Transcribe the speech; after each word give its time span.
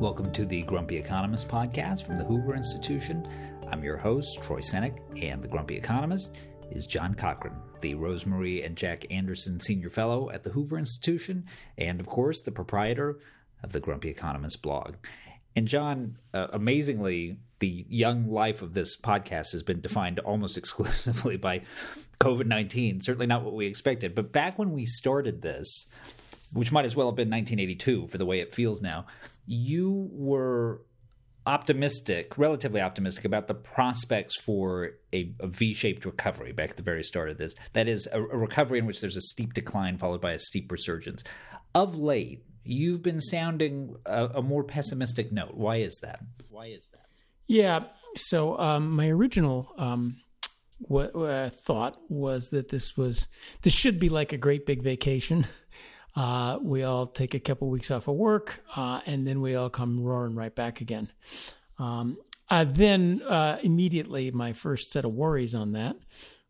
Welcome 0.00 0.30
to 0.34 0.44
the 0.44 0.62
Grumpy 0.62 0.96
Economist 0.96 1.48
podcast 1.48 2.04
from 2.04 2.16
the 2.16 2.22
Hoover 2.22 2.54
Institution. 2.54 3.26
I'm 3.68 3.82
your 3.82 3.96
host, 3.96 4.40
Troy 4.44 4.60
Senik, 4.60 5.00
and 5.20 5.42
the 5.42 5.48
Grumpy 5.48 5.76
Economist 5.76 6.36
is 6.70 6.86
John 6.86 7.14
Cochrane, 7.14 7.56
the 7.80 7.96
Rose-Marie 7.96 8.62
and 8.62 8.76
Jack 8.76 9.06
Anderson 9.10 9.58
Senior 9.58 9.90
Fellow 9.90 10.30
at 10.30 10.44
the 10.44 10.50
Hoover 10.50 10.78
Institution, 10.78 11.46
and 11.78 11.98
of 11.98 12.06
course, 12.06 12.42
the 12.42 12.52
proprietor 12.52 13.18
of 13.64 13.72
the 13.72 13.80
Grumpy 13.80 14.08
Economist 14.08 14.62
blog. 14.62 14.94
And 15.56 15.66
John, 15.66 16.16
uh, 16.32 16.46
amazingly, 16.52 17.40
the 17.58 17.84
young 17.88 18.30
life 18.30 18.62
of 18.62 18.74
this 18.74 18.96
podcast 18.96 19.50
has 19.50 19.64
been 19.64 19.80
defined 19.80 20.20
almost 20.20 20.56
exclusively 20.56 21.36
by 21.36 21.62
COVID 22.20 22.46
19. 22.46 23.00
Certainly 23.00 23.26
not 23.26 23.42
what 23.42 23.54
we 23.54 23.66
expected. 23.66 24.14
But 24.14 24.30
back 24.30 24.60
when 24.60 24.70
we 24.70 24.86
started 24.86 25.42
this, 25.42 25.86
which 26.52 26.70
might 26.70 26.84
as 26.84 26.94
well 26.94 27.08
have 27.08 27.16
been 27.16 27.30
1982 27.30 28.06
for 28.06 28.16
the 28.16 28.24
way 28.24 28.38
it 28.38 28.54
feels 28.54 28.80
now, 28.80 29.06
you 29.48 30.08
were 30.12 30.82
optimistic, 31.46 32.36
relatively 32.36 32.82
optimistic 32.82 33.24
about 33.24 33.48
the 33.48 33.54
prospects 33.54 34.38
for 34.38 34.90
a 35.14 35.34
a 35.40 35.46
V-shaped 35.46 36.04
recovery 36.04 36.52
back 36.52 36.70
at 36.70 36.76
the 36.76 36.82
very 36.82 37.02
start 37.02 37.30
of 37.30 37.38
this. 37.38 37.54
That 37.72 37.88
is, 37.88 38.06
a, 38.12 38.22
a 38.22 38.36
recovery 38.36 38.78
in 38.78 38.86
which 38.86 39.00
there's 39.00 39.16
a 39.16 39.22
steep 39.22 39.54
decline 39.54 39.96
followed 39.96 40.20
by 40.20 40.32
a 40.32 40.38
steep 40.38 40.70
resurgence. 40.70 41.24
Of 41.74 41.96
late, 41.96 42.44
you've 42.64 43.02
been 43.02 43.20
sounding 43.20 43.96
a, 44.04 44.26
a 44.26 44.42
more 44.42 44.62
pessimistic 44.62 45.32
note. 45.32 45.54
Why 45.54 45.76
is 45.76 45.98
that? 46.02 46.20
Why 46.50 46.66
is 46.66 46.88
that? 46.92 47.06
Yeah. 47.46 47.84
So 48.14 48.58
um, 48.58 48.90
my 48.90 49.08
original 49.08 49.72
um, 49.78 50.16
what 50.80 51.16
uh, 51.16 51.50
thought 51.64 51.98
was 52.10 52.48
that 52.48 52.68
this 52.68 52.96
was 52.96 53.26
this 53.62 53.72
should 53.72 53.98
be 53.98 54.10
like 54.10 54.34
a 54.34 54.38
great 54.38 54.66
big 54.66 54.82
vacation. 54.82 55.46
Uh, 56.18 56.58
we 56.60 56.82
all 56.82 57.06
take 57.06 57.34
a 57.34 57.38
couple 57.38 57.70
weeks 57.70 57.92
off 57.92 58.08
of 58.08 58.16
work, 58.16 58.60
uh, 58.74 59.00
and 59.06 59.24
then 59.24 59.40
we 59.40 59.54
all 59.54 59.70
come 59.70 60.02
roaring 60.02 60.34
right 60.34 60.52
back 60.52 60.80
again. 60.80 61.08
Um, 61.78 62.18
uh, 62.50 62.64
then 62.64 63.22
uh, 63.22 63.60
immediately, 63.62 64.32
my 64.32 64.52
first 64.52 64.90
set 64.90 65.04
of 65.04 65.12
worries 65.12 65.54
on 65.54 65.70
that 65.72 65.96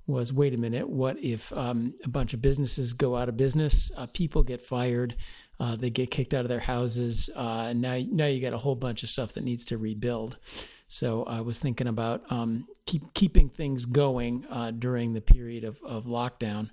was: 0.07 0.33
wait 0.33 0.55
a 0.55 0.57
minute, 0.57 0.89
what 0.89 1.23
if 1.23 1.53
um, 1.53 1.93
a 2.03 2.09
bunch 2.09 2.33
of 2.33 2.41
businesses 2.41 2.95
go 2.95 3.15
out 3.15 3.29
of 3.29 3.37
business, 3.37 3.93
uh, 3.99 4.07
people 4.15 4.43
get 4.43 4.63
fired, 4.63 5.17
uh, 5.61 5.77
they 5.77 5.91
get 5.91 6.11
kicked 6.11 6.33
out 6.33 6.47
of 6.47 6.49
their 6.49 6.61
houses, 6.61 7.29
and 7.37 7.83
now 7.83 8.03
now 8.11 8.25
you 8.25 8.41
got 8.41 8.55
a 8.55 8.59
whole 8.59 8.75
bunch 8.75 9.03
of 9.03 9.11
stuff 9.11 9.35
that 9.35 9.45
needs 9.45 9.67
to 9.67 9.77
rebuild. 9.77 10.39
So 10.87 11.25
I 11.25 11.43
was 11.43 11.59
thinking 11.59 11.89
about 11.89 12.23
um, 12.33 12.67
keep 12.87 13.13
keeping 13.13 13.51
things 13.51 13.85
going 13.85 14.47
during 14.79 15.13
the 15.13 15.21
period 15.21 15.65
of, 15.65 15.79
of 15.83 16.07
lockdown, 16.07 16.71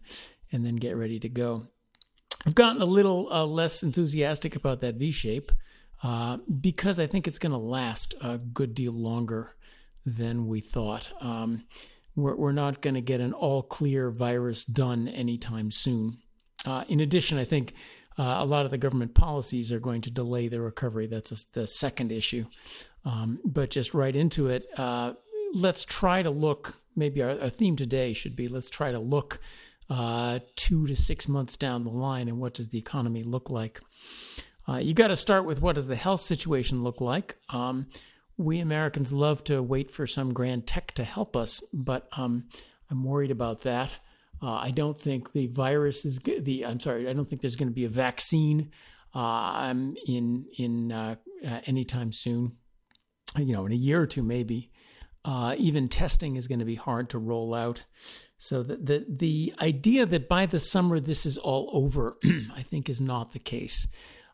and 0.53 0.66
then 0.66 0.78
get 0.78 0.95
ready 0.95 1.19
to 1.19 1.28
go. 1.28 1.67
I've 2.45 2.55
gotten 2.55 2.81
a 2.81 2.85
little 2.85 3.27
uh, 3.31 3.45
less 3.45 3.81
enthusiastic 3.81 4.55
about 4.55 4.81
that 4.81 4.95
V 4.95 5.11
shape 5.11 5.51
uh, 6.03 6.38
because 6.61 6.99
I 6.99 7.07
think 7.07 7.27
it's 7.27 7.39
going 7.39 7.51
to 7.51 7.57
last 7.57 8.13
a 8.21 8.38
good 8.38 8.75
deal 8.75 8.93
longer 8.93 9.55
than 10.05 10.47
we 10.47 10.59
thought. 10.59 11.09
Um, 11.21 11.63
we're, 12.16 12.35
we're, 12.35 12.51
not 12.51 12.81
going 12.81 12.93
to 12.93 13.01
get 13.01 13.19
an 13.19 13.33
all 13.33 13.63
clear 13.63 14.11
virus 14.11 14.63
done 14.63 15.07
anytime 15.07 15.71
soon. 15.71 16.19
Uh, 16.66 16.83
in 16.88 16.99
addition, 16.99 17.38
I 17.38 17.45
think 17.45 17.73
uh, 18.17 18.38
a 18.39 18.45
lot 18.45 18.66
of 18.66 18.71
the 18.71 18.77
government 18.77 19.16
policies 19.16 19.71
are 19.71 19.79
going 19.79 20.01
to 20.01 20.11
delay 20.11 20.47
the 20.47 20.61
recovery. 20.61 21.07
That's 21.07 21.31
a, 21.31 21.38
the 21.53 21.67
second 21.67 22.11
issue. 22.11 22.45
Um, 23.03 23.39
but 23.43 23.71
just 23.71 23.93
right 23.93 24.16
into 24.16 24.47
it, 24.47 24.67
uh, 24.77 25.13
let's 25.53 25.83
try 25.83 26.21
to 26.21 26.29
look. 26.29 26.75
Maybe 26.95 27.21
our, 27.21 27.39
our 27.41 27.49
theme 27.49 27.75
today 27.75 28.13
should 28.13 28.35
be 28.35 28.47
let's 28.47 28.69
try 28.69 28.91
to 28.91 28.99
look 28.99 29.39
uh, 29.89 30.39
two 30.55 30.88
to 30.88 30.95
six 30.95 31.28
months 31.28 31.58
down 31.58 31.83
the 31.83 31.89
line 31.89 32.28
and 32.28 32.39
what 32.39 32.53
does 32.53 32.69
the 32.69 32.78
economy 32.78 33.23
look 33.23 33.50
like. 33.50 33.81
Uh, 34.67 34.78
you 34.78 34.94
got 34.94 35.09
to 35.09 35.16
start 35.16 35.45
with 35.45 35.61
what 35.61 35.75
does 35.75 35.88
the 35.88 35.95
health 35.95 36.22
situation 36.22 36.83
look 36.83 37.02
like. 37.02 37.38
Um, 37.50 37.88
we 38.38 38.59
Americans 38.59 39.11
love 39.11 39.44
to 39.45 39.61
wait 39.61 39.91
for 39.91 40.08
some 40.08 40.33
grand 40.33 40.67
tech 40.67 40.94
to 40.94 41.03
help 41.03 41.35
us, 41.35 41.62
but 41.72 42.07
um, 42.18 42.46
I'm 42.90 43.03
worried 43.03 43.31
about 43.31 43.62
that. 43.62 43.90
Uh, 44.41 44.53
I 44.56 44.72
don't 44.72 45.00
think 45.00 45.31
the 45.31 45.47
virus 45.47 46.03
is 46.03 46.19
the. 46.19 46.66
I'm 46.66 46.79
sorry. 46.79 47.07
I 47.07 47.13
don't 47.13 47.28
think 47.29 47.41
there's 47.41 47.56
going 47.56 47.69
to 47.69 47.73
be 47.73 47.85
a 47.85 47.90
vaccine 47.90 48.72
uh, 49.13 49.73
in 50.07 50.46
in 50.57 50.91
uh, 50.91 51.16
uh, 51.46 51.62
anytime 51.66 52.12
soon. 52.12 52.57
You 53.38 53.53
know, 53.53 53.66
in 53.66 53.72
a 53.72 53.75
year 53.75 54.02
or 54.02 54.07
two, 54.07 54.23
maybe. 54.23 54.72
Even 55.57 55.90
testing 55.90 56.35
is 56.35 56.47
going 56.47 56.59
to 56.59 56.66
be 56.66 56.75
hard 56.75 57.09
to 57.12 57.17
roll 57.17 57.53
out. 57.53 57.84
So 58.38 58.63
the, 58.63 58.75
the, 58.75 59.06
the 59.07 59.53
idea 59.62 60.06
that 60.06 60.28
by 60.28 60.46
the 60.46 60.59
summer 60.59 61.00
this 61.00 61.25
is 61.25 61.38
all 61.38 61.69
over, 61.72 62.18
I 62.56 62.62
think, 62.63 62.90
is 62.90 63.00
not 63.00 63.34
the 63.34 63.40
case. 63.40 63.88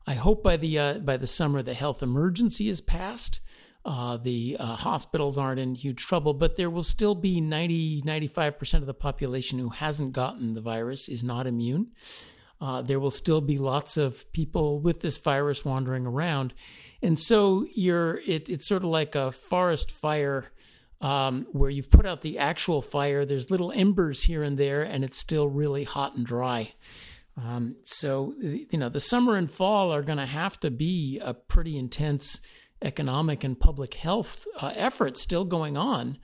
I 0.08 0.16
hope 0.16 0.42
by 0.44 0.58
the 0.58 0.80
uh, 0.80 0.94
by 0.96 1.18
the 1.18 1.28
summer 1.28 1.62
the 1.62 1.76
health 1.76 2.02
emergency 2.02 2.70
is 2.70 2.82
passed. 2.82 3.40
Uh, 3.84 4.18
the 4.18 4.58
uh, 4.60 4.76
hospitals 4.76 5.38
aren't 5.38 5.60
in 5.60 5.74
huge 5.74 6.06
trouble, 6.06 6.34
but 6.34 6.56
there 6.56 6.70
will 6.70 6.84
still 6.84 7.16
be 7.16 7.42
90, 7.42 8.04
95% 8.04 8.76
of 8.76 8.86
the 8.86 8.94
population 8.94 9.58
who 9.58 9.70
hasn't 9.70 10.14
gotten 10.14 10.54
the 10.54 10.62
virus, 10.62 11.10
is 11.10 11.24
not 11.24 11.48
immune. 11.48 11.88
Uh, 12.60 12.84
there 12.84 13.00
will 13.00 13.10
still 13.10 13.42
be 13.42 13.58
lots 13.58 13.98
of 13.98 14.32
people 14.34 14.80
with 14.80 15.00
this 15.00 15.18
virus 15.18 15.66
wandering 15.66 16.06
around. 16.06 16.54
And 17.02 17.18
so 17.18 17.66
you're, 17.74 18.20
it, 18.28 18.50
it's 18.50 18.68
sort 18.68 18.84
of 18.84 18.90
like 18.90 19.16
a 19.16 19.32
forest 19.32 19.90
fire 19.90 20.46
um, 21.02 21.48
where 21.52 21.70
you've 21.70 21.90
put 21.90 22.06
out 22.06 22.22
the 22.22 22.38
actual 22.38 22.82
fire. 22.82 23.26
There's 23.26 23.52
little 23.52 23.72
embers 23.72 24.24
here 24.24 24.44
and 24.44 24.58
there, 24.58 24.84
and 24.84 25.04
it's 25.04 25.18
still 25.18 25.48
really 25.48 25.84
hot 25.84 26.16
and 26.16 26.26
dry. 26.26 26.74
Um, 27.38 27.78
so, 27.84 28.36
you 28.40 28.78
know, 28.78 28.90
the 28.90 29.00
summer 29.00 29.36
and 29.36 29.52
fall 29.52 29.92
are 29.92 30.04
going 30.04 30.18
to 30.18 30.26
have 30.26 30.60
to 30.60 30.70
be 30.70 31.20
a 31.20 31.34
pretty 31.34 31.78
intense 31.78 32.40
economic 32.82 33.44
and 33.44 33.60
public 33.60 33.94
health 33.94 34.46
uh, 34.60 34.74
effort 34.76 35.18
still 35.18 35.46
going 35.46 35.78
on 35.78 36.18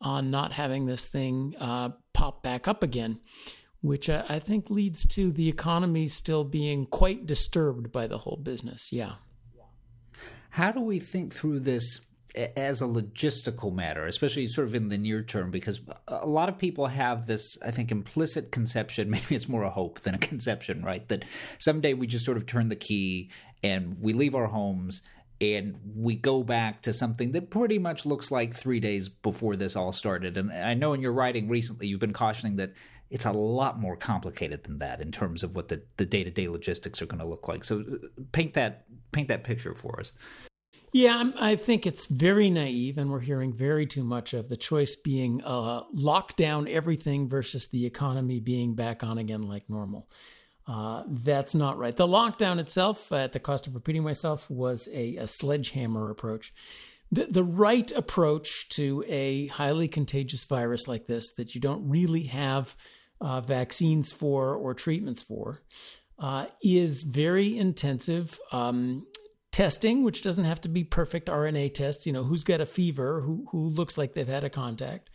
on 0.00 0.30
not 0.30 0.52
having 0.52 0.86
this 0.86 1.04
thing 1.04 1.54
uh, 1.58 1.90
pop 2.12 2.42
back 2.42 2.68
up 2.68 2.82
again, 2.82 3.18
which 3.80 4.08
I, 4.08 4.24
I 4.28 4.38
think 4.38 4.70
leads 4.70 5.04
to 5.06 5.30
the 5.32 5.48
economy 5.48 6.08
still 6.08 6.44
being 6.44 6.86
quite 6.86 7.26
disturbed 7.26 7.92
by 7.92 8.06
the 8.06 8.18
whole 8.18 8.38
business. 8.42 8.92
Yeah. 8.92 9.14
How 10.50 10.70
do 10.70 10.80
we 10.80 11.00
think 11.00 11.32
through 11.32 11.60
this 11.60 12.00
as 12.34 12.80
a 12.80 12.86
logistical 12.86 13.74
matter, 13.74 14.06
especially 14.06 14.46
sort 14.46 14.66
of 14.68 14.74
in 14.74 14.88
the 14.88 14.98
near 14.98 15.22
term, 15.22 15.50
because 15.50 15.80
a 16.08 16.26
lot 16.26 16.48
of 16.48 16.56
people 16.58 16.86
have 16.86 17.26
this, 17.26 17.58
I 17.62 17.70
think, 17.70 17.90
implicit 17.90 18.50
conception. 18.52 19.10
Maybe 19.10 19.34
it's 19.34 19.48
more 19.48 19.64
a 19.64 19.70
hope 19.70 20.00
than 20.00 20.14
a 20.14 20.18
conception, 20.18 20.82
right? 20.82 21.06
That 21.08 21.24
someday 21.58 21.94
we 21.94 22.06
just 22.06 22.24
sort 22.24 22.36
of 22.36 22.46
turn 22.46 22.68
the 22.68 22.76
key 22.76 23.30
and 23.62 23.96
we 24.02 24.12
leave 24.12 24.34
our 24.34 24.46
homes 24.46 25.02
and 25.40 25.78
we 25.96 26.14
go 26.14 26.42
back 26.42 26.82
to 26.82 26.92
something 26.92 27.32
that 27.32 27.50
pretty 27.50 27.78
much 27.78 28.06
looks 28.06 28.30
like 28.30 28.54
three 28.54 28.80
days 28.80 29.08
before 29.08 29.56
this 29.56 29.76
all 29.76 29.92
started. 29.92 30.36
And 30.36 30.52
I 30.52 30.74
know 30.74 30.92
in 30.92 31.02
your 31.02 31.12
writing 31.12 31.48
recently, 31.48 31.88
you've 31.88 32.00
been 32.00 32.12
cautioning 32.12 32.56
that 32.56 32.72
it's 33.10 33.26
a 33.26 33.32
lot 33.32 33.78
more 33.78 33.96
complicated 33.96 34.64
than 34.64 34.78
that 34.78 35.00
in 35.00 35.12
terms 35.12 35.42
of 35.42 35.54
what 35.54 35.68
the, 35.68 35.82
the 35.96 36.06
day-to-day 36.06 36.48
logistics 36.48 37.02
are 37.02 37.06
going 37.06 37.18
to 37.18 37.26
look 37.26 37.48
like. 37.48 37.64
So 37.64 37.80
uh, 37.80 37.96
paint 38.30 38.54
that 38.54 38.84
paint 39.10 39.28
that 39.28 39.44
picture 39.44 39.74
for 39.74 40.00
us. 40.00 40.12
Yeah, 40.92 41.16
I'm, 41.16 41.32
i 41.40 41.56
think 41.56 41.86
it's 41.86 42.04
very 42.04 42.50
naive, 42.50 42.98
and 42.98 43.10
we're 43.10 43.20
hearing 43.20 43.52
very 43.52 43.86
too 43.86 44.04
much 44.04 44.34
of 44.34 44.48
the 44.50 44.56
choice 44.56 44.94
being 44.94 45.42
uh, 45.42 45.84
lock 45.92 46.36
down 46.36 46.68
everything 46.68 47.28
versus 47.28 47.68
the 47.68 47.86
economy 47.86 48.40
being 48.40 48.74
back 48.74 49.02
on 49.02 49.16
again 49.18 49.42
like 49.42 49.68
normal. 49.70 50.08
Uh, 50.66 51.02
that's 51.08 51.54
not 51.54 51.78
right. 51.78 51.96
The 51.96 52.06
lockdown 52.06 52.60
itself, 52.60 53.10
at 53.10 53.32
the 53.32 53.40
cost 53.40 53.66
of 53.66 53.74
repeating 53.74 54.04
myself, 54.04 54.48
was 54.48 54.88
a, 54.92 55.16
a 55.16 55.26
sledgehammer 55.26 56.10
approach. 56.10 56.52
The, 57.10 57.26
the 57.26 57.42
right 57.42 57.90
approach 57.92 58.68
to 58.70 59.04
a 59.08 59.48
highly 59.48 59.88
contagious 59.88 60.44
virus 60.44 60.86
like 60.86 61.06
this 61.06 61.30
that 61.36 61.54
you 61.54 61.60
don't 61.60 61.88
really 61.88 62.24
have 62.24 62.76
uh, 63.20 63.40
vaccines 63.40 64.12
for 64.12 64.54
or 64.54 64.72
treatments 64.74 65.22
for 65.22 65.62
uh, 66.18 66.46
is 66.62 67.02
very 67.02 67.58
intensive. 67.58 68.38
Um, 68.52 69.06
testing, 69.52 70.02
which 70.02 70.22
doesn't 70.22 70.44
have 70.44 70.60
to 70.62 70.68
be 70.68 70.82
perfect 70.82 71.28
RNA 71.28 71.74
tests. 71.74 72.06
You 72.06 72.12
know, 72.12 72.24
who's 72.24 72.42
got 72.42 72.60
a 72.60 72.66
fever, 72.66 73.20
who 73.20 73.46
who 73.50 73.68
looks 73.68 73.96
like 73.96 74.14
they've 74.14 74.26
had 74.26 74.44
a 74.44 74.50
contact, 74.50 75.10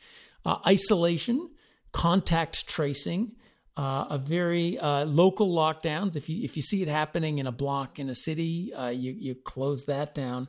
uh, 0.46 0.60
isolation, 0.66 1.50
contact 1.92 2.68
tracing, 2.68 3.34
uh, 3.76 4.06
a 4.10 4.18
very 4.18 4.78
uh, 4.80 5.06
local 5.06 5.54
lockdowns. 5.54 6.16
If 6.16 6.30
you 6.30 6.44
if 6.44 6.56
you 6.56 6.62
see 6.62 6.82
it 6.82 6.88
happening 6.88 7.40
in 7.40 7.48
a 7.48 7.52
block 7.52 8.00
in 8.00 8.10
a 8.10 8.16
city, 8.16 8.74
uh, 8.74 8.90
you 8.90 9.12
you 9.12 9.36
close 9.36 9.84
that 9.86 10.16
down. 10.16 10.48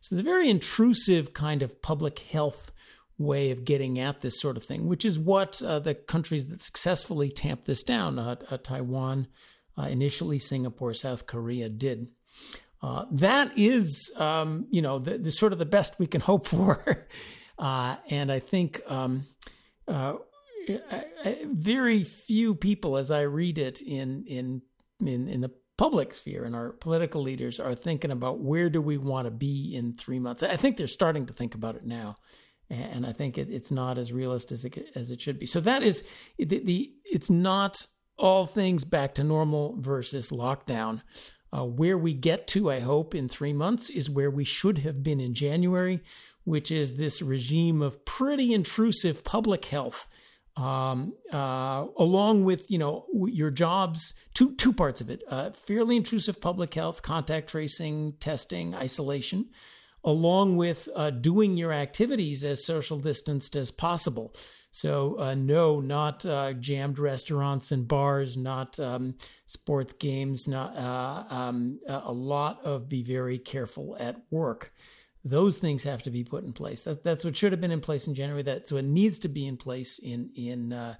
So 0.00 0.14
the 0.14 0.22
very 0.22 0.48
intrusive 0.48 1.34
kind 1.34 1.62
of 1.62 1.82
public 1.82 2.20
health 2.20 2.70
way 3.18 3.50
of 3.50 3.66
getting 3.66 3.98
at 3.98 4.22
this 4.22 4.40
sort 4.40 4.56
of 4.56 4.64
thing, 4.64 4.86
which 4.86 5.04
is 5.04 5.18
what 5.18 5.60
uh, 5.60 5.78
the 5.78 5.94
countries 5.94 6.46
that 6.46 6.62
successfully 6.62 7.28
tamped 7.28 7.66
this 7.66 7.82
down, 7.82 8.18
uh, 8.18 8.36
Taiwan, 8.62 9.26
initially 9.76 10.38
Singapore, 10.38 10.94
South 10.94 11.26
Korea, 11.26 11.68
did. 11.68 12.08
Uh, 12.82 13.04
that 13.10 13.52
is, 13.56 14.10
um, 14.16 14.66
you 14.70 14.80
know, 14.80 14.98
the, 14.98 15.18
the, 15.18 15.32
sort 15.32 15.52
of 15.52 15.58
the 15.58 15.66
best 15.66 15.98
we 15.98 16.06
can 16.06 16.20
hope 16.20 16.46
for. 16.48 17.06
uh, 17.58 17.96
and 18.08 18.32
I 18.32 18.38
think 18.38 18.80
um, 18.86 19.26
uh, 19.86 20.14
very 21.44 22.04
few 22.04 22.54
people, 22.54 22.96
as 22.96 23.10
I 23.10 23.22
read 23.22 23.58
it 23.58 23.80
in 23.80 24.24
in 24.26 24.62
in, 25.00 25.28
in 25.28 25.40
the 25.40 25.50
public 25.80 26.12
sphere 26.12 26.44
and 26.44 26.54
our 26.54 26.72
political 26.72 27.22
leaders 27.22 27.58
are 27.58 27.74
thinking 27.74 28.10
about 28.10 28.38
where 28.38 28.68
do 28.68 28.82
we 28.82 28.98
want 28.98 29.24
to 29.24 29.30
be 29.30 29.74
in 29.74 29.94
three 29.94 30.18
months. 30.18 30.42
I 30.42 30.56
think 30.56 30.76
they're 30.76 30.86
starting 30.86 31.24
to 31.24 31.32
think 31.32 31.54
about 31.54 31.74
it 31.74 31.86
now, 31.86 32.16
and 32.68 33.06
I 33.06 33.12
think 33.12 33.38
it, 33.38 33.48
it's 33.50 33.70
not 33.70 33.96
as 33.96 34.12
realistic 34.12 34.52
as 34.52 34.64
it, 34.66 34.90
as 34.94 35.10
it 35.10 35.20
should 35.22 35.38
be. 35.38 35.46
So 35.46 35.60
that 35.60 35.82
is 35.82 36.04
the, 36.38 36.58
the 36.58 36.92
it's 37.04 37.30
not 37.30 37.86
all 38.18 38.44
things 38.44 38.84
back 38.84 39.14
to 39.14 39.24
normal 39.24 39.74
versus 39.78 40.28
lockdown. 40.28 41.00
Uh, 41.52 41.64
where 41.64 41.98
we 41.98 42.14
get 42.14 42.46
to, 42.46 42.70
I 42.70 42.78
hope, 42.80 43.14
in 43.14 43.28
three 43.28 43.52
months 43.52 43.90
is 43.90 44.08
where 44.08 44.30
we 44.30 44.44
should 44.44 44.78
have 44.78 45.02
been 45.02 45.20
in 45.20 45.34
January, 45.34 46.00
which 46.44 46.70
is 46.70 46.96
this 46.96 47.20
regime 47.20 47.82
of 47.82 48.04
pretty 48.04 48.54
intrusive 48.54 49.24
public 49.24 49.64
health 49.64 50.06
um, 50.56 51.14
uh, 51.32 51.86
along 51.96 52.44
with 52.44 52.70
you 52.70 52.78
know 52.78 53.06
your 53.26 53.50
jobs. 53.50 54.14
Two 54.34 54.54
two 54.56 54.72
parts 54.72 55.00
of 55.00 55.10
it: 55.10 55.22
uh, 55.28 55.50
fairly 55.50 55.96
intrusive 55.96 56.40
public 56.40 56.74
health, 56.74 57.02
contact 57.02 57.50
tracing, 57.50 58.14
testing, 58.20 58.74
isolation, 58.74 59.46
along 60.04 60.56
with 60.56 60.88
uh, 60.94 61.10
doing 61.10 61.56
your 61.56 61.72
activities 61.72 62.44
as 62.44 62.64
social 62.64 62.98
distanced 62.98 63.56
as 63.56 63.70
possible. 63.70 64.34
So 64.72 65.18
uh, 65.18 65.34
no, 65.34 65.80
not 65.80 66.24
uh, 66.24 66.52
jammed 66.54 66.98
restaurants 66.98 67.72
and 67.72 67.88
bars, 67.88 68.36
not 68.36 68.78
um, 68.78 69.16
sports 69.46 69.92
games, 69.92 70.46
not 70.46 70.76
uh, 70.76 71.24
um, 71.28 71.78
a 71.86 72.12
lot 72.12 72.64
of 72.64 72.88
be 72.88 73.02
very 73.02 73.38
careful 73.38 73.96
at 73.98 74.16
work. 74.30 74.72
Those 75.24 75.58
things 75.58 75.82
have 75.82 76.02
to 76.04 76.10
be 76.10 76.24
put 76.24 76.44
in 76.44 76.52
place. 76.52 76.82
That, 76.82 77.02
that's 77.02 77.24
what 77.24 77.36
should 77.36 77.52
have 77.52 77.60
been 77.60 77.72
in 77.72 77.80
place 77.80 78.06
in 78.06 78.14
January. 78.14 78.42
That's 78.42 78.72
what 78.72 78.84
needs 78.84 79.18
to 79.20 79.28
be 79.28 79.46
in 79.46 79.56
place 79.56 79.98
in 79.98 80.30
in 80.34 80.72
uh, 80.72 80.94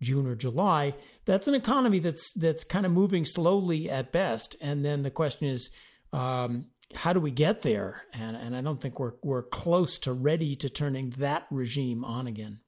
June 0.00 0.26
or 0.26 0.36
July. 0.36 0.94
That's 1.24 1.48
an 1.48 1.54
economy 1.54 1.98
that's 1.98 2.30
that's 2.32 2.62
kind 2.62 2.86
of 2.86 2.92
moving 2.92 3.24
slowly 3.24 3.90
at 3.90 4.12
best. 4.12 4.54
And 4.60 4.84
then 4.84 5.02
the 5.02 5.10
question 5.10 5.48
is, 5.48 5.70
um, 6.12 6.66
how 6.94 7.12
do 7.12 7.20
we 7.20 7.30
get 7.30 7.62
there? 7.62 8.02
And 8.12 8.36
and 8.36 8.56
I 8.56 8.60
don't 8.60 8.80
think 8.80 8.98
we're 8.98 9.14
we're 9.22 9.42
close 9.42 9.98
to 10.00 10.12
ready 10.12 10.56
to 10.56 10.68
turning 10.68 11.14
that 11.18 11.46
regime 11.50 12.04
on 12.04 12.26
again, 12.26 12.60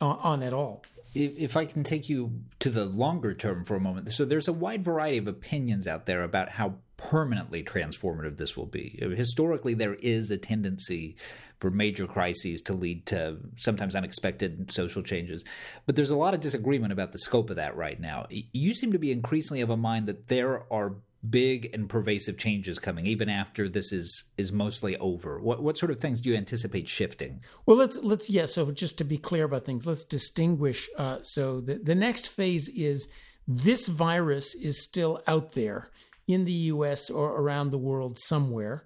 on, 0.00 0.18
on 0.18 0.42
at 0.42 0.52
all. 0.52 0.84
If 1.14 1.56
I 1.56 1.64
can 1.64 1.84
take 1.84 2.08
you 2.08 2.40
to 2.58 2.70
the 2.70 2.84
longer 2.84 3.34
term 3.34 3.64
for 3.64 3.76
a 3.76 3.80
moment, 3.80 4.10
so 4.12 4.24
there's 4.24 4.48
a 4.48 4.52
wide 4.52 4.84
variety 4.84 5.18
of 5.18 5.28
opinions 5.28 5.86
out 5.86 6.06
there 6.06 6.24
about 6.24 6.48
how 6.48 6.74
permanently 6.96 7.62
transformative 7.62 8.36
this 8.36 8.56
will 8.56 8.66
be. 8.66 8.98
Historically, 9.16 9.74
there 9.74 9.94
is 9.94 10.30
a 10.30 10.38
tendency 10.38 11.16
for 11.60 11.70
major 11.70 12.06
crises 12.06 12.62
to 12.62 12.74
lead 12.74 13.06
to 13.06 13.38
sometimes 13.56 13.94
unexpected 13.96 14.72
social 14.72 15.02
changes. 15.02 15.44
But 15.86 15.96
there's 15.96 16.10
a 16.10 16.16
lot 16.16 16.34
of 16.34 16.40
disagreement 16.40 16.92
about 16.92 17.12
the 17.12 17.18
scope 17.18 17.50
of 17.50 17.56
that 17.56 17.76
right 17.76 17.98
now. 17.98 18.26
You 18.30 18.74
seem 18.74 18.92
to 18.92 18.98
be 18.98 19.12
increasingly 19.12 19.60
of 19.60 19.70
a 19.70 19.76
mind 19.76 20.06
that 20.06 20.26
there 20.26 20.62
are 20.72 20.96
big 21.30 21.70
and 21.72 21.88
pervasive 21.88 22.36
changes 22.36 22.78
coming 22.78 23.06
even 23.06 23.28
after 23.28 23.68
this 23.68 23.92
is 23.92 24.24
is 24.36 24.52
mostly 24.52 24.96
over 24.98 25.40
what 25.40 25.62
what 25.62 25.78
sort 25.78 25.90
of 25.90 25.98
things 25.98 26.20
do 26.20 26.28
you 26.28 26.36
anticipate 26.36 26.88
shifting 26.88 27.40
well 27.64 27.76
let's 27.76 27.96
let's 27.98 28.28
yeah 28.28 28.44
so 28.44 28.70
just 28.70 28.98
to 28.98 29.04
be 29.04 29.16
clear 29.16 29.44
about 29.44 29.64
things 29.64 29.86
let's 29.86 30.04
distinguish 30.04 30.88
uh, 30.98 31.18
so 31.22 31.60
the, 31.60 31.76
the 31.76 31.94
next 31.94 32.28
phase 32.28 32.68
is 32.68 33.08
this 33.46 33.88
virus 33.88 34.54
is 34.54 34.82
still 34.82 35.22
out 35.26 35.52
there 35.52 35.88
in 36.26 36.44
the 36.44 36.52
US 36.52 37.10
or 37.10 37.40
around 37.40 37.70
the 37.70 37.78
world 37.78 38.18
somewhere. 38.18 38.84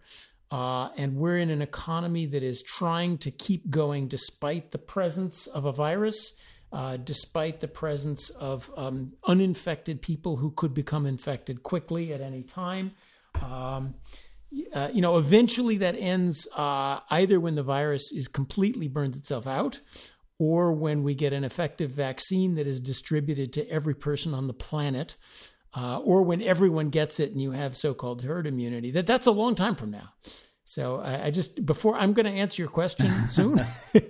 Uh, 0.51 0.89
and 0.97 1.17
we're 1.17 1.39
in 1.39 1.51
an 1.51 1.63
economy 1.63 2.27
that 2.27 2.43
is 2.43 2.63
trying 2.63 3.19
to 3.19 3.31
keep 3.31 3.71
going 3.71 4.09
despite 4.09 4.71
the 4.71 4.79
presence 4.79 5.47
of 5.47 5.67
a 5.67 5.73
virus, 5.73 6.35
uh, 6.73 6.97
despite 6.99 7.61
the 7.61 7.69
presence 7.69 8.31
of 8.31 8.71
um, 8.77 9.13
uninfected 9.25 10.03
people 10.03 10.37
who 10.37 10.51
could 10.51 10.75
become 10.75 11.07
infected 11.07 11.63
quickly 11.63 12.13
at 12.13 12.21
any 12.21 12.43
time. 12.43 12.93
Um, 13.41 13.95
uh, 14.73 14.89
you 14.93 15.01
know, 15.01 15.19
eventually 15.19 15.77
that 15.79 15.95
ends 15.99 16.49
uh, 16.57 17.01
either 17.11 17.39
when 17.39 17.55
the 17.55 17.63
virus 17.63 18.11
is 18.13 18.29
completely 18.29 18.89
burns 18.89 19.17
itself 19.17 19.47
out, 19.47 19.81
or 20.39 20.73
when 20.73 21.03
we 21.03 21.15
get 21.15 21.33
an 21.33 21.45
effective 21.45 21.91
vaccine 21.91 22.55
that 22.55 22.67
is 22.67 22.81
distributed 22.81 23.53
to 23.53 23.69
every 23.69 23.95
person 23.95 24.35
on 24.35 24.47
the 24.47 24.55
planet 24.55 25.17
uh, 25.77 25.99
or 25.99 26.23
when 26.23 26.41
everyone 26.43 26.91
gets 26.91 27.21
it 27.21 27.31
and 27.33 27.43
you 27.43 27.53
have 27.53 27.77
so-called 27.77 28.23
herd 28.23 28.47
immunity. 28.47 28.91
That 28.91 29.07
that's 29.07 29.27
a 29.27 29.33
long 29.33 29.55
time 29.55 29.75
from 29.75 29.91
now. 29.91 30.11
So 30.69 31.01
I, 31.01 31.29
I 31.29 31.31
just 31.31 31.65
before 31.65 31.97
I'm 31.97 32.13
going 32.13 32.27
to 32.27 32.39
answer 32.39 32.61
your 32.61 32.71
question 32.71 33.11
soon, 33.29 33.65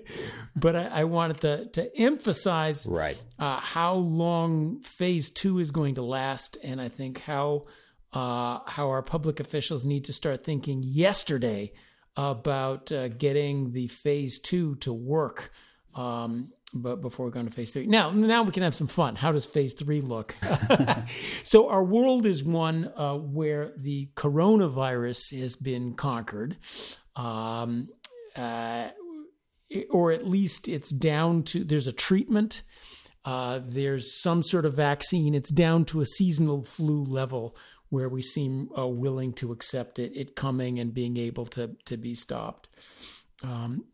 but 0.56 0.74
I, 0.74 0.86
I, 0.86 1.04
wanted 1.04 1.40
to 1.42 1.66
to 1.66 1.96
emphasize 1.96 2.84
right 2.84 3.16
uh, 3.38 3.60
how 3.60 3.94
long 3.94 4.80
phase 4.80 5.30
two 5.30 5.60
is 5.60 5.70
going 5.70 5.94
to 5.94 6.02
last, 6.02 6.58
and 6.64 6.80
I 6.80 6.88
think 6.88 7.20
how 7.20 7.66
uh, 8.12 8.58
how 8.66 8.88
our 8.88 9.02
public 9.02 9.38
officials 9.38 9.84
need 9.84 10.04
to 10.06 10.12
start 10.12 10.42
thinking 10.42 10.82
yesterday 10.82 11.70
about 12.16 12.90
uh, 12.90 13.06
getting 13.06 13.70
the 13.70 13.86
phase 13.86 14.40
two 14.40 14.74
to 14.80 14.92
work. 14.92 15.52
Um, 15.94 16.52
but 16.74 17.00
before 17.00 17.26
we 17.26 17.32
go 17.32 17.40
into 17.40 17.52
phase 17.52 17.72
three. 17.72 17.86
Now, 17.86 18.10
now 18.10 18.42
we 18.42 18.52
can 18.52 18.62
have 18.62 18.74
some 18.74 18.86
fun. 18.86 19.16
How 19.16 19.32
does 19.32 19.44
phase 19.44 19.74
three 19.74 20.00
look? 20.00 20.34
so 21.44 21.68
our 21.68 21.82
world 21.82 22.26
is 22.26 22.44
one 22.44 22.92
uh, 22.96 23.16
where 23.16 23.72
the 23.76 24.10
coronavirus 24.14 25.38
has 25.40 25.56
been 25.56 25.94
conquered, 25.94 26.56
um, 27.16 27.88
uh, 28.36 28.88
or 29.90 30.12
at 30.12 30.26
least 30.26 30.68
it's 30.68 30.90
down 30.90 31.42
to 31.44 31.64
there's 31.64 31.86
a 31.86 31.92
treatment. 31.92 32.62
Uh, 33.24 33.60
there's 33.66 34.20
some 34.22 34.42
sort 34.42 34.64
of 34.64 34.74
vaccine. 34.74 35.34
It's 35.34 35.50
down 35.50 35.84
to 35.86 36.00
a 36.00 36.06
seasonal 36.06 36.64
flu 36.64 37.04
level 37.04 37.56
where 37.90 38.08
we 38.08 38.22
seem 38.22 38.68
uh, 38.76 38.86
willing 38.86 39.32
to 39.34 39.52
accept 39.52 39.98
it, 39.98 40.14
it 40.14 40.36
coming 40.36 40.78
and 40.78 40.92
being 40.92 41.16
able 41.16 41.46
to 41.46 41.76
to 41.86 41.96
be 41.96 42.14
stopped. 42.14 42.68
Um, 43.42 43.84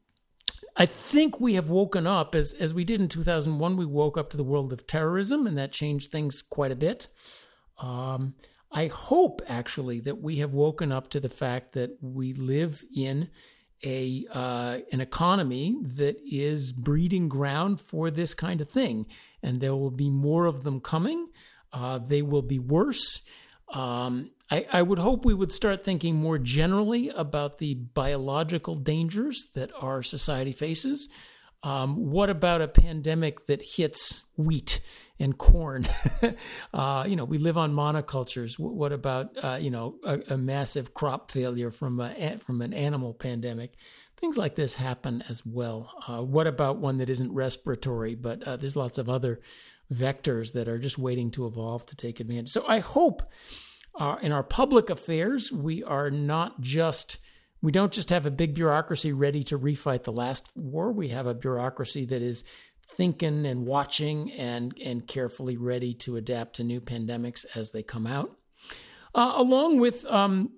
I 0.76 0.86
think 0.86 1.40
we 1.40 1.54
have 1.54 1.68
woken 1.68 2.06
up 2.06 2.34
as 2.34 2.52
as 2.54 2.74
we 2.74 2.84
did 2.84 3.00
in 3.00 3.08
2001. 3.08 3.76
We 3.76 3.86
woke 3.86 4.18
up 4.18 4.30
to 4.30 4.36
the 4.36 4.44
world 4.44 4.72
of 4.72 4.86
terrorism, 4.86 5.46
and 5.46 5.56
that 5.56 5.72
changed 5.72 6.10
things 6.10 6.42
quite 6.42 6.72
a 6.72 6.76
bit. 6.76 7.08
Um, 7.78 8.34
I 8.72 8.88
hope 8.88 9.40
actually 9.46 10.00
that 10.00 10.20
we 10.20 10.38
have 10.38 10.52
woken 10.52 10.90
up 10.90 11.08
to 11.10 11.20
the 11.20 11.28
fact 11.28 11.72
that 11.72 11.96
we 12.00 12.32
live 12.32 12.84
in 12.94 13.30
a 13.84 14.26
uh, 14.32 14.78
an 14.90 15.00
economy 15.00 15.76
that 15.80 16.16
is 16.24 16.72
breeding 16.72 17.28
ground 17.28 17.80
for 17.80 18.10
this 18.10 18.34
kind 18.34 18.60
of 18.60 18.68
thing, 18.68 19.06
and 19.42 19.60
there 19.60 19.76
will 19.76 19.92
be 19.92 20.10
more 20.10 20.46
of 20.46 20.64
them 20.64 20.80
coming. 20.80 21.28
Uh, 21.72 21.98
they 21.98 22.22
will 22.22 22.42
be 22.42 22.58
worse. 22.58 23.20
Um, 23.72 24.30
I, 24.50 24.66
I, 24.70 24.82
would 24.82 24.98
hope 24.98 25.24
we 25.24 25.34
would 25.34 25.52
start 25.52 25.82
thinking 25.82 26.16
more 26.16 26.38
generally 26.38 27.08
about 27.08 27.58
the 27.58 27.74
biological 27.74 28.74
dangers 28.74 29.46
that 29.54 29.70
our 29.80 30.02
society 30.02 30.52
faces. 30.52 31.08
Um, 31.62 32.10
what 32.10 32.28
about 32.28 32.60
a 32.60 32.68
pandemic 32.68 33.46
that 33.46 33.62
hits 33.62 34.22
wheat 34.36 34.80
and 35.18 35.38
corn? 35.38 35.88
uh, 36.74 37.04
you 37.08 37.16
know, 37.16 37.24
we 37.24 37.38
live 37.38 37.56
on 37.56 37.72
monocultures. 37.72 38.58
What 38.58 38.92
about 38.92 39.30
uh, 39.42 39.58
you 39.58 39.70
know 39.70 39.96
a, 40.04 40.20
a, 40.34 40.36
massive 40.36 40.92
crop 40.92 41.30
failure 41.30 41.70
from 41.70 42.00
a, 42.00 42.36
from 42.38 42.60
an 42.60 42.74
animal 42.74 43.14
pandemic? 43.14 43.76
Things 44.18 44.36
like 44.36 44.56
this 44.56 44.74
happen 44.74 45.24
as 45.28 45.44
well. 45.46 45.90
Uh, 46.06 46.22
what 46.22 46.46
about 46.46 46.76
one 46.78 46.98
that 46.98 47.08
isn't 47.08 47.32
respiratory, 47.32 48.14
but 48.14 48.42
uh, 48.42 48.56
there's 48.56 48.76
lots 48.76 48.98
of 48.98 49.08
other 49.08 49.40
vectors 49.92 50.52
that 50.52 50.68
are 50.68 50.78
just 50.78 50.98
waiting 50.98 51.30
to 51.30 51.46
evolve 51.46 51.86
to 51.86 51.96
take 51.96 52.20
advantage. 52.20 52.50
So 52.50 52.66
I 52.66 52.80
hope 52.80 53.22
uh, 53.98 54.16
in 54.22 54.32
our 54.32 54.42
public 54.42 54.90
affairs, 54.90 55.52
we 55.52 55.82
are 55.82 56.10
not 56.10 56.60
just 56.60 57.18
we 57.62 57.72
don't 57.72 57.92
just 57.92 58.10
have 58.10 58.26
a 58.26 58.30
big 58.30 58.54
bureaucracy 58.54 59.10
ready 59.10 59.42
to 59.44 59.58
refight 59.58 60.02
the 60.02 60.12
last 60.12 60.50
war. 60.54 60.92
We 60.92 61.08
have 61.08 61.26
a 61.26 61.32
bureaucracy 61.32 62.04
that 62.06 62.20
is 62.20 62.44
thinking 62.86 63.46
and 63.46 63.64
watching 63.64 64.30
and 64.32 64.74
and 64.84 65.06
carefully 65.06 65.56
ready 65.56 65.94
to 65.94 66.16
adapt 66.16 66.56
to 66.56 66.64
new 66.64 66.80
pandemics 66.80 67.46
as 67.54 67.70
they 67.70 67.82
come 67.82 68.06
out. 68.06 68.36
Uh, 69.14 69.32
along 69.36 69.78
with, 69.78 70.04
um, 70.06 70.50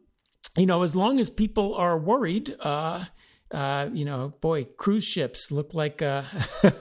you 0.56 0.66
know, 0.66 0.82
as 0.82 0.96
long 0.96 1.20
as 1.20 1.28
people 1.30 1.74
are 1.74 1.98
worried, 1.98 2.56
uh, 2.60 3.04
uh, 3.50 3.88
you 3.92 4.04
know, 4.04 4.34
boy, 4.40 4.64
cruise 4.64 5.04
ships 5.04 5.50
look 5.50 5.72
like 5.72 6.02
a, 6.02 6.22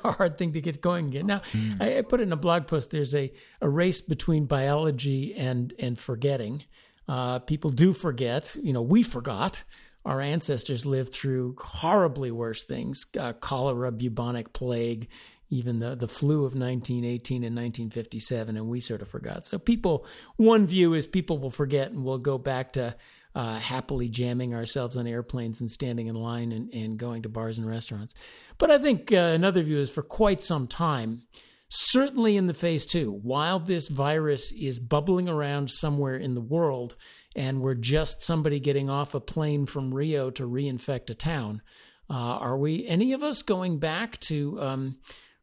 hard 0.03 0.37
thing 0.37 0.53
to 0.53 0.61
get 0.61 0.81
going 0.81 1.07
again. 1.07 1.27
Now, 1.27 1.41
mm. 1.51 1.81
I, 1.81 1.99
I, 1.99 2.01
put 2.01 2.21
in 2.21 2.31
a 2.31 2.35
blog 2.35 2.65
post. 2.65 2.89
There's 2.89 3.13
a, 3.13 3.31
a 3.61 3.69
race 3.69 4.01
between 4.01 4.45
biology 4.45 5.35
and 5.35 5.73
and 5.77 5.99
forgetting. 5.99 6.63
Uh, 7.07 7.39
people 7.39 7.69
do 7.69 7.93
forget. 7.93 8.55
You 8.59 8.73
know, 8.73 8.81
we 8.81 9.03
forgot. 9.03 9.63
Our 10.05 10.21
ancestors 10.21 10.85
lived 10.85 11.13
through 11.13 11.55
horribly 11.59 12.31
worse 12.31 12.63
things: 12.63 13.05
uh, 13.19 13.33
cholera, 13.33 13.91
bubonic 13.91 14.51
plague, 14.51 15.07
even 15.51 15.77
the 15.79 15.95
the 15.95 16.07
flu 16.07 16.45
of 16.45 16.55
1918 16.55 17.43
and 17.43 17.55
1957, 17.55 18.57
and 18.57 18.67
we 18.67 18.79
sort 18.79 19.03
of 19.03 19.07
forgot. 19.07 19.45
So, 19.45 19.59
people, 19.59 20.05
one 20.37 20.65
view 20.65 20.95
is 20.95 21.05
people 21.05 21.37
will 21.37 21.51
forget 21.51 21.91
and 21.91 22.03
we'll 22.03 22.17
go 22.17 22.39
back 22.39 22.73
to 22.73 22.95
uh, 23.35 23.59
happily 23.59 24.07
jamming 24.07 24.55
ourselves 24.55 24.95
on 24.95 25.05
airplanes 25.05 25.59
and 25.59 25.69
standing 25.69 26.07
in 26.07 26.15
line 26.15 26.51
and, 26.53 26.73
and 26.73 26.97
going 26.97 27.21
to 27.21 27.29
bars 27.29 27.57
and 27.57 27.67
restaurants. 27.67 28.13
But 28.57 28.71
I 28.71 28.77
think 28.77 29.11
uh, 29.11 29.15
another 29.15 29.61
view 29.61 29.77
is 29.79 29.89
for 29.89 30.01
quite 30.01 30.41
some 30.41 30.67
time, 30.67 31.23
certainly 31.69 32.37
in 32.37 32.47
the 32.47 32.53
phase 32.53 32.85
two, 32.85 33.11
while 33.11 33.59
this 33.59 33.89
virus 33.89 34.53
is 34.53 34.79
bubbling 34.79 35.27
around 35.27 35.69
somewhere 35.69 36.15
in 36.15 36.33
the 36.33 36.41
world 36.41 36.95
and 37.35 37.59
we're 37.59 37.75
just 37.75 38.23
somebody 38.23 38.61
getting 38.61 38.89
off 38.89 39.13
a 39.13 39.19
plane 39.19 39.65
from 39.65 39.93
Rio 39.93 40.29
to 40.31 40.47
reinfect 40.47 41.09
a 41.09 41.13
town, 41.13 41.61
uh, 42.09 42.13
are 42.13 42.57
we, 42.57 42.87
any 42.87 43.11
of 43.11 43.21
us, 43.21 43.41
going 43.41 43.79
back 43.79 44.17
to 44.21 44.61
um, 44.61 44.97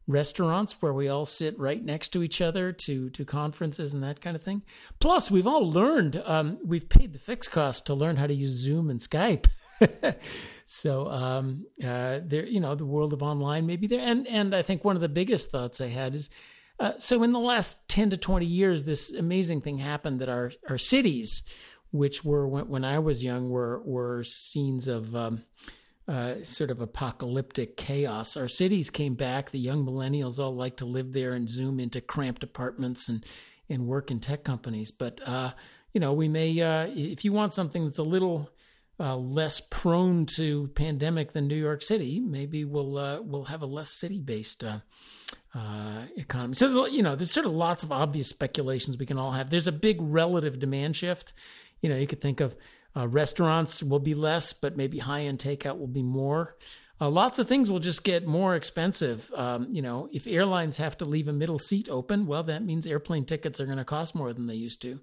restaurants 0.07 0.81
where 0.81 0.93
we 0.93 1.07
all 1.07 1.25
sit 1.25 1.57
right 1.57 1.83
next 1.83 2.09
to 2.09 2.23
each 2.23 2.41
other 2.41 2.71
to 2.71 3.09
to 3.11 3.25
conferences 3.25 3.93
and 3.93 4.03
that 4.03 4.21
kind 4.21 4.35
of 4.35 4.43
thing? 4.43 4.63
Plus, 4.99 5.31
we've 5.31 5.47
all 5.47 5.69
learned, 5.69 6.21
um, 6.25 6.57
we've 6.63 6.89
paid 6.89 7.13
the 7.13 7.19
fixed 7.19 7.51
cost 7.51 7.85
to 7.85 7.93
learn 7.93 8.17
how 8.17 8.27
to 8.27 8.33
use 8.33 8.53
Zoom 8.53 8.89
and 8.89 8.99
Skype. 8.99 9.45
so 10.65 11.07
um, 11.07 11.65
uh, 11.83 12.19
there, 12.23 12.45
you 12.45 12.59
know, 12.59 12.75
the 12.75 12.85
world 12.85 13.13
of 13.13 13.23
online 13.23 13.65
may 13.65 13.75
be 13.75 13.87
there, 13.87 14.01
and 14.01 14.27
and 14.27 14.55
I 14.55 14.61
think 14.61 14.83
one 14.83 14.95
of 14.95 15.01
the 15.01 15.09
biggest 15.09 15.51
thoughts 15.51 15.81
I 15.81 15.87
had 15.87 16.15
is. 16.15 16.29
Uh, 16.79 16.93
so 16.97 17.21
in 17.21 17.31
the 17.31 17.39
last 17.39 17.87
10 17.87 18.09
to 18.09 18.17
20 18.17 18.47
years 18.47 18.83
this 18.83 19.11
amazing 19.11 19.61
thing 19.61 19.77
happened 19.77 20.19
that 20.19 20.27
our 20.27 20.51
our 20.67 20.79
cities 20.79 21.43
which 21.93 22.25
were 22.25 22.47
when, 22.47 22.67
when 22.67 22.83
I 22.83 22.99
was 22.99 23.23
young 23.23 23.49
were 23.49 23.81
were 23.85 24.23
scenes 24.23 24.87
of 24.87 25.15
um, 25.15 25.43
uh, 26.07 26.43
sort 26.43 26.71
of 26.71 26.81
apocalyptic 26.81 27.77
chaos. 27.77 28.35
Our 28.35 28.47
cities 28.47 28.89
came 28.89 29.15
back. 29.15 29.51
The 29.51 29.59
young 29.59 29.85
millennials 29.85 30.39
all 30.39 30.55
like 30.55 30.77
to 30.77 30.85
live 30.85 31.13
there 31.13 31.33
and 31.33 31.47
zoom 31.47 31.79
into 31.79 32.01
cramped 32.01 32.43
apartments 32.43 33.09
and 33.09 33.25
and 33.69 33.87
work 33.87 34.11
in 34.11 34.19
tech 34.19 34.43
companies. 34.43 34.91
But 34.91 35.21
uh, 35.25 35.51
you 35.93 36.01
know, 36.01 36.13
we 36.13 36.27
may 36.27 36.59
uh, 36.61 36.87
if 36.89 37.23
you 37.23 37.31
want 37.31 37.53
something 37.53 37.85
that's 37.85 37.99
a 37.99 38.03
little 38.03 38.49
uh, 38.99 39.15
less 39.15 39.59
prone 39.59 40.25
to 40.25 40.67
pandemic 40.75 41.33
than 41.33 41.47
New 41.47 41.55
York 41.55 41.83
City, 41.83 42.19
maybe 42.19 42.65
we'll 42.65 42.97
uh, 42.97 43.21
we'll 43.21 43.45
have 43.45 43.61
a 43.61 43.67
less 43.67 43.89
city 43.89 44.19
based. 44.19 44.63
Uh, 44.63 44.79
economy. 46.17 46.55
So 46.55 46.87
you 46.87 47.03
know, 47.03 47.15
there's 47.15 47.29
sort 47.29 47.45
of 47.45 47.51
lots 47.51 47.83
of 47.83 47.91
obvious 47.91 48.27
speculations 48.27 48.97
we 48.97 49.05
can 49.05 49.19
all 49.19 49.31
have. 49.31 49.51
There's 49.51 49.67
a 49.67 49.71
big 49.71 49.97
relative 50.01 50.57
demand 50.57 50.95
shift 50.95 51.33
you 51.83 51.89
know, 51.89 51.97
you 51.97 52.07
could 52.07 52.21
think 52.21 52.39
of 52.39 52.55
uh, 52.95 53.07
restaurants 53.07 53.81
will 53.81 53.99
be 53.99 54.13
less, 54.15 54.53
but 54.53 54.77
maybe 54.77 54.99
high 54.99 55.21
end 55.21 55.39
takeout 55.39 55.79
will 55.79 55.87
be 55.87 56.03
more. 56.03 56.55
Uh, 57.01 57.09
lots 57.09 57.39
of 57.39 57.47
things 57.47 57.69
will 57.69 57.79
just 57.79 58.03
get 58.03 58.25
more 58.25 58.55
expensive. 58.55 59.31
Um, 59.35 59.67
you 59.71 59.81
know, 59.81 60.09
if 60.13 60.27
airlines 60.27 60.77
have 60.77 60.97
to 60.99 61.05
leave 61.05 61.27
a 61.27 61.33
middle 61.33 61.59
seat 61.59 61.89
open, 61.89 62.27
well, 62.27 62.43
that 62.43 62.63
means 62.63 62.85
airplane 62.85 63.25
tickets 63.25 63.59
are 63.59 63.65
going 63.65 63.77
to 63.77 63.83
cost 63.83 64.15
more 64.15 64.31
than 64.31 64.47
they 64.47 64.55
used 64.55 64.81
to. 64.83 64.99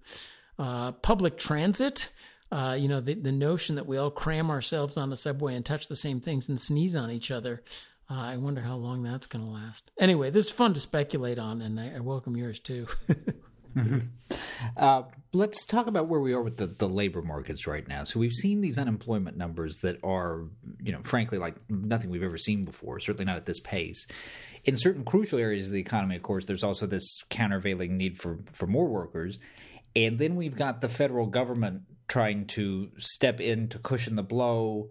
Uh, 0.58 0.92
public 0.92 1.36
transit, 1.36 2.10
uh, 2.52 2.76
you 2.78 2.88
know, 2.88 3.00
the, 3.00 3.14
the 3.14 3.32
notion 3.32 3.74
that 3.74 3.86
we 3.86 3.96
all 3.96 4.10
cram 4.10 4.50
ourselves 4.50 4.96
on 4.96 5.10
the 5.10 5.16
subway 5.16 5.54
and 5.54 5.64
touch 5.64 5.88
the 5.88 5.96
same 5.96 6.20
things 6.20 6.48
and 6.48 6.60
sneeze 6.60 6.94
on 6.94 7.10
each 7.10 7.30
other. 7.30 7.62
Uh, 8.08 8.14
I 8.14 8.36
wonder 8.36 8.60
how 8.60 8.76
long 8.76 9.02
that's 9.02 9.26
going 9.26 9.44
to 9.44 9.50
last. 9.50 9.90
Anyway, 9.98 10.30
this 10.30 10.46
is 10.46 10.52
fun 10.52 10.74
to 10.74 10.80
speculate 10.80 11.38
on, 11.38 11.60
and 11.60 11.78
I, 11.78 11.96
I 11.96 12.00
welcome 12.00 12.36
yours 12.36 12.60
too. 12.60 12.86
Mm-hmm. 13.76 13.98
Uh, 14.76 15.02
let's 15.32 15.64
talk 15.64 15.86
about 15.86 16.08
where 16.08 16.20
we 16.20 16.32
are 16.32 16.42
with 16.42 16.56
the, 16.56 16.66
the 16.66 16.88
labor 16.88 17.22
markets 17.22 17.66
right 17.66 17.86
now. 17.86 18.04
So 18.04 18.18
we've 18.20 18.32
seen 18.32 18.60
these 18.60 18.78
unemployment 18.78 19.36
numbers 19.36 19.76
that 19.82 20.02
are, 20.04 20.44
you 20.80 20.92
know, 20.92 21.02
frankly, 21.02 21.38
like 21.38 21.56
nothing 21.68 22.10
we've 22.10 22.22
ever 22.22 22.38
seen 22.38 22.64
before. 22.64 22.98
Certainly 22.98 23.26
not 23.26 23.36
at 23.36 23.46
this 23.46 23.60
pace. 23.60 24.06
In 24.64 24.76
certain 24.76 25.04
crucial 25.04 25.38
areas 25.38 25.68
of 25.68 25.72
the 25.72 25.80
economy, 25.80 26.16
of 26.16 26.22
course, 26.22 26.44
there's 26.44 26.64
also 26.64 26.86
this 26.86 27.22
countervailing 27.30 27.96
need 27.96 28.18
for 28.18 28.38
for 28.52 28.66
more 28.66 28.86
workers, 28.86 29.38
and 29.96 30.18
then 30.18 30.36
we've 30.36 30.56
got 30.56 30.82
the 30.82 30.88
federal 30.88 31.26
government 31.26 31.82
trying 32.08 32.46
to 32.46 32.90
step 32.98 33.40
in 33.40 33.68
to 33.68 33.78
cushion 33.78 34.16
the 34.16 34.22
blow 34.22 34.90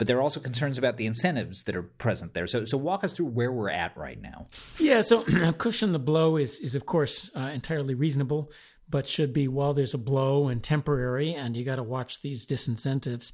but 0.00 0.06
there 0.06 0.16
are 0.16 0.22
also 0.22 0.40
concerns 0.40 0.78
about 0.78 0.96
the 0.96 1.04
incentives 1.04 1.62
that 1.64 1.76
are 1.76 1.82
present 1.82 2.32
there. 2.32 2.46
So, 2.46 2.64
so 2.64 2.78
walk 2.78 3.04
us 3.04 3.12
through 3.12 3.26
where 3.26 3.52
we're 3.52 3.68
at 3.68 3.94
right 3.98 4.18
now. 4.18 4.46
Yeah, 4.78 5.02
so 5.02 5.22
cushion 5.58 5.92
the 5.92 5.98
blow 5.98 6.38
is 6.38 6.58
is 6.60 6.74
of 6.74 6.86
course 6.86 7.30
uh, 7.36 7.50
entirely 7.52 7.92
reasonable, 7.92 8.50
but 8.88 9.06
should 9.06 9.34
be 9.34 9.46
while 9.46 9.74
there's 9.74 9.92
a 9.92 9.98
blow 9.98 10.48
and 10.48 10.62
temporary, 10.62 11.34
and 11.34 11.54
you 11.54 11.66
got 11.66 11.76
to 11.76 11.82
watch 11.82 12.22
these 12.22 12.46
disincentives. 12.46 13.32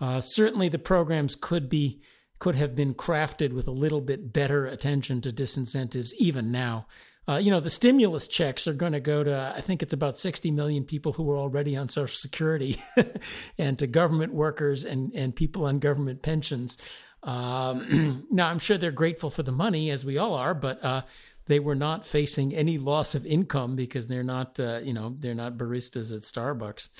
Uh, 0.00 0.20
certainly, 0.20 0.68
the 0.68 0.78
programs 0.78 1.34
could 1.34 1.68
be 1.68 2.00
could 2.38 2.54
have 2.54 2.76
been 2.76 2.94
crafted 2.94 3.52
with 3.52 3.66
a 3.66 3.72
little 3.72 4.00
bit 4.00 4.32
better 4.32 4.66
attention 4.66 5.20
to 5.20 5.32
disincentives 5.32 6.12
even 6.18 6.52
now. 6.52 6.86
Uh, 7.26 7.36
you 7.36 7.50
know, 7.50 7.60
the 7.60 7.70
stimulus 7.70 8.28
checks 8.28 8.66
are 8.66 8.74
going 8.74 8.92
to 8.92 9.00
go 9.00 9.24
to, 9.24 9.54
I 9.56 9.60
think 9.62 9.82
it's 9.82 9.94
about 9.94 10.18
60 10.18 10.50
million 10.50 10.84
people 10.84 11.12
who 11.12 11.30
are 11.30 11.38
already 11.38 11.74
on 11.76 11.88
Social 11.88 12.16
Security 12.16 12.82
and 13.58 13.78
to 13.78 13.86
government 13.86 14.34
workers 14.34 14.84
and, 14.84 15.10
and 15.14 15.34
people 15.34 15.64
on 15.64 15.78
government 15.78 16.20
pensions. 16.20 16.76
Um, 17.22 18.26
now, 18.30 18.48
I'm 18.48 18.58
sure 18.58 18.76
they're 18.76 18.90
grateful 18.90 19.30
for 19.30 19.42
the 19.42 19.52
money, 19.52 19.90
as 19.90 20.04
we 20.04 20.18
all 20.18 20.34
are, 20.34 20.52
but 20.52 20.84
uh, 20.84 21.02
they 21.46 21.60
were 21.60 21.74
not 21.74 22.06
facing 22.06 22.54
any 22.54 22.76
loss 22.76 23.14
of 23.14 23.24
income 23.24 23.74
because 23.74 24.06
they're 24.06 24.22
not, 24.22 24.60
uh, 24.60 24.80
you 24.82 24.92
know, 24.92 25.14
they're 25.18 25.34
not 25.34 25.56
baristas 25.56 26.14
at 26.14 26.22
Starbucks. 26.22 26.90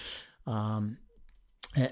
Um, 0.46 0.96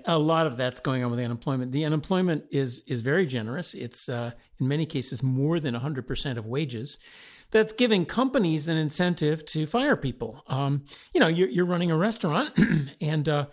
a 0.04 0.18
lot 0.18 0.46
of 0.46 0.56
that's 0.56 0.80
going 0.80 1.02
on 1.02 1.10
with 1.10 1.18
the 1.18 1.24
unemployment. 1.24 1.72
The 1.72 1.84
unemployment 1.84 2.44
is 2.50 2.82
is 2.86 3.00
very 3.00 3.26
generous. 3.26 3.74
It's 3.74 4.08
uh, 4.08 4.30
in 4.60 4.68
many 4.68 4.86
cases 4.86 5.24
more 5.24 5.58
than 5.58 5.74
100% 5.74 6.38
of 6.38 6.46
wages 6.46 6.98
that's 7.52 7.73
giving 7.73 8.04
companies 8.04 8.66
an 8.66 8.76
incentive 8.76 9.44
to 9.44 9.66
fire 9.66 9.94
people. 9.94 10.42
Um, 10.49 10.85
you 11.14 11.21
know, 11.21 11.28
you're, 11.28 11.49
you're, 11.49 11.66
running 11.66 11.90
a 11.90 11.97
restaurant, 11.97 12.50
and 13.00 13.28
uh, 13.28 13.47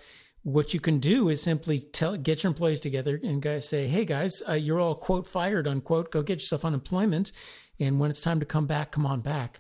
what 0.44 0.74
you 0.74 0.80
can 0.80 1.00
do 1.00 1.30
is 1.30 1.42
simply 1.42 1.80
tell, 1.80 2.18
get 2.18 2.42
your 2.42 2.50
employees 2.50 2.80
together 2.80 3.20
and 3.22 3.42
guys 3.42 3.68
say, 3.68 3.88
"Hey 3.88 4.06
guys, 4.06 4.42
uh, 4.48 4.54
you're 4.54 4.80
all 4.80 4.96
quote 4.96 5.28
fired 5.28 5.68
unquote. 5.68 6.12
Go 6.12 6.24
get 6.24 6.40
yourself 6.40 6.66
unemployment, 6.66 7.32
and 7.80 8.00
when 8.00 8.10
it's 8.10 8.22
time 8.22 8.40
to 8.40 8.46
come 8.46 8.66
back, 8.66 8.92
come 8.92 9.06
on 9.06 9.22
back." 9.22 9.60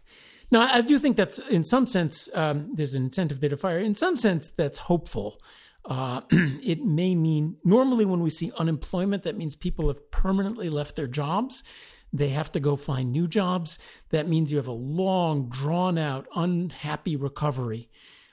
Now, 0.51 0.61
I 0.61 0.81
do 0.81 0.97
think 0.97 1.15
that's 1.15 1.37
in 1.37 1.63
some 1.63 1.85
sense 1.85 2.27
um, 2.33 2.71
there's 2.73 2.95
an 2.95 3.03
incentive 3.03 3.39
there 3.39 3.51
to 3.51 3.57
fire. 3.57 3.79
In 3.79 3.93
some 3.93 4.15
sense, 4.15 4.49
that's 4.49 4.79
hopeful. 4.79 5.39
Uh, 5.85 6.21
it 6.31 6.83
may 6.83 7.13
mean 7.13 7.57
normally 7.63 8.05
when 8.05 8.21
we 8.21 8.29
see 8.29 8.51
unemployment, 8.57 9.23
that 9.23 9.37
means 9.37 9.55
people 9.55 9.87
have 9.87 10.11
permanently 10.11 10.69
left 10.69 10.95
their 10.95 11.07
jobs. 11.07 11.63
They 12.11 12.29
have 12.29 12.51
to 12.53 12.59
go 12.59 12.75
find 12.75 13.11
new 13.11 13.27
jobs. 13.27 13.77
That 14.09 14.27
means 14.27 14.51
you 14.51 14.57
have 14.57 14.67
a 14.67 14.71
long, 14.71 15.49
drawn 15.49 15.97
out, 15.97 16.27
unhappy 16.35 17.15
recovery. 17.15 17.89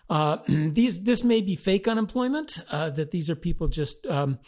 Uh, 0.09 0.39
these 0.49 1.03
this 1.03 1.23
may 1.23 1.41
be 1.41 1.57
fake 1.57 1.89
unemployment. 1.89 2.61
Uh, 2.71 2.91
that 2.91 3.11
these 3.11 3.29
are 3.29 3.37
people 3.37 3.69
just 3.69 4.07
um, 4.07 4.39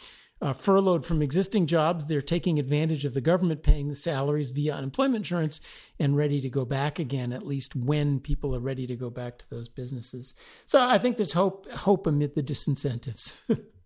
uh, 0.41 0.53
furloughed 0.53 1.05
from 1.05 1.21
existing 1.21 1.67
jobs. 1.67 2.05
They're 2.05 2.21
taking 2.21 2.59
advantage 2.59 3.05
of 3.05 3.13
the 3.13 3.21
government 3.21 3.63
paying 3.63 3.89
the 3.89 3.95
salaries 3.95 4.51
via 4.51 4.73
unemployment 4.73 5.17
insurance 5.17 5.59
and 5.99 6.15
ready 6.15 6.41
to 6.41 6.49
go 6.49 6.65
back 6.65 6.97
again. 6.97 7.33
At 7.33 7.45
least 7.45 7.75
when 7.75 8.19
people 8.19 8.55
are 8.55 8.61
ready 8.61 8.87
to 8.87 8.95
go 8.95 9.09
back 9.09 9.37
to 9.39 9.49
those 9.49 9.67
businesses. 9.67 10.33
So 10.65 10.81
I 10.81 10.97
think 10.97 11.17
there's 11.17 11.33
hope 11.33 11.69
hope 11.71 12.07
amid 12.07 12.35
the 12.35 12.43
disincentives. 12.43 13.33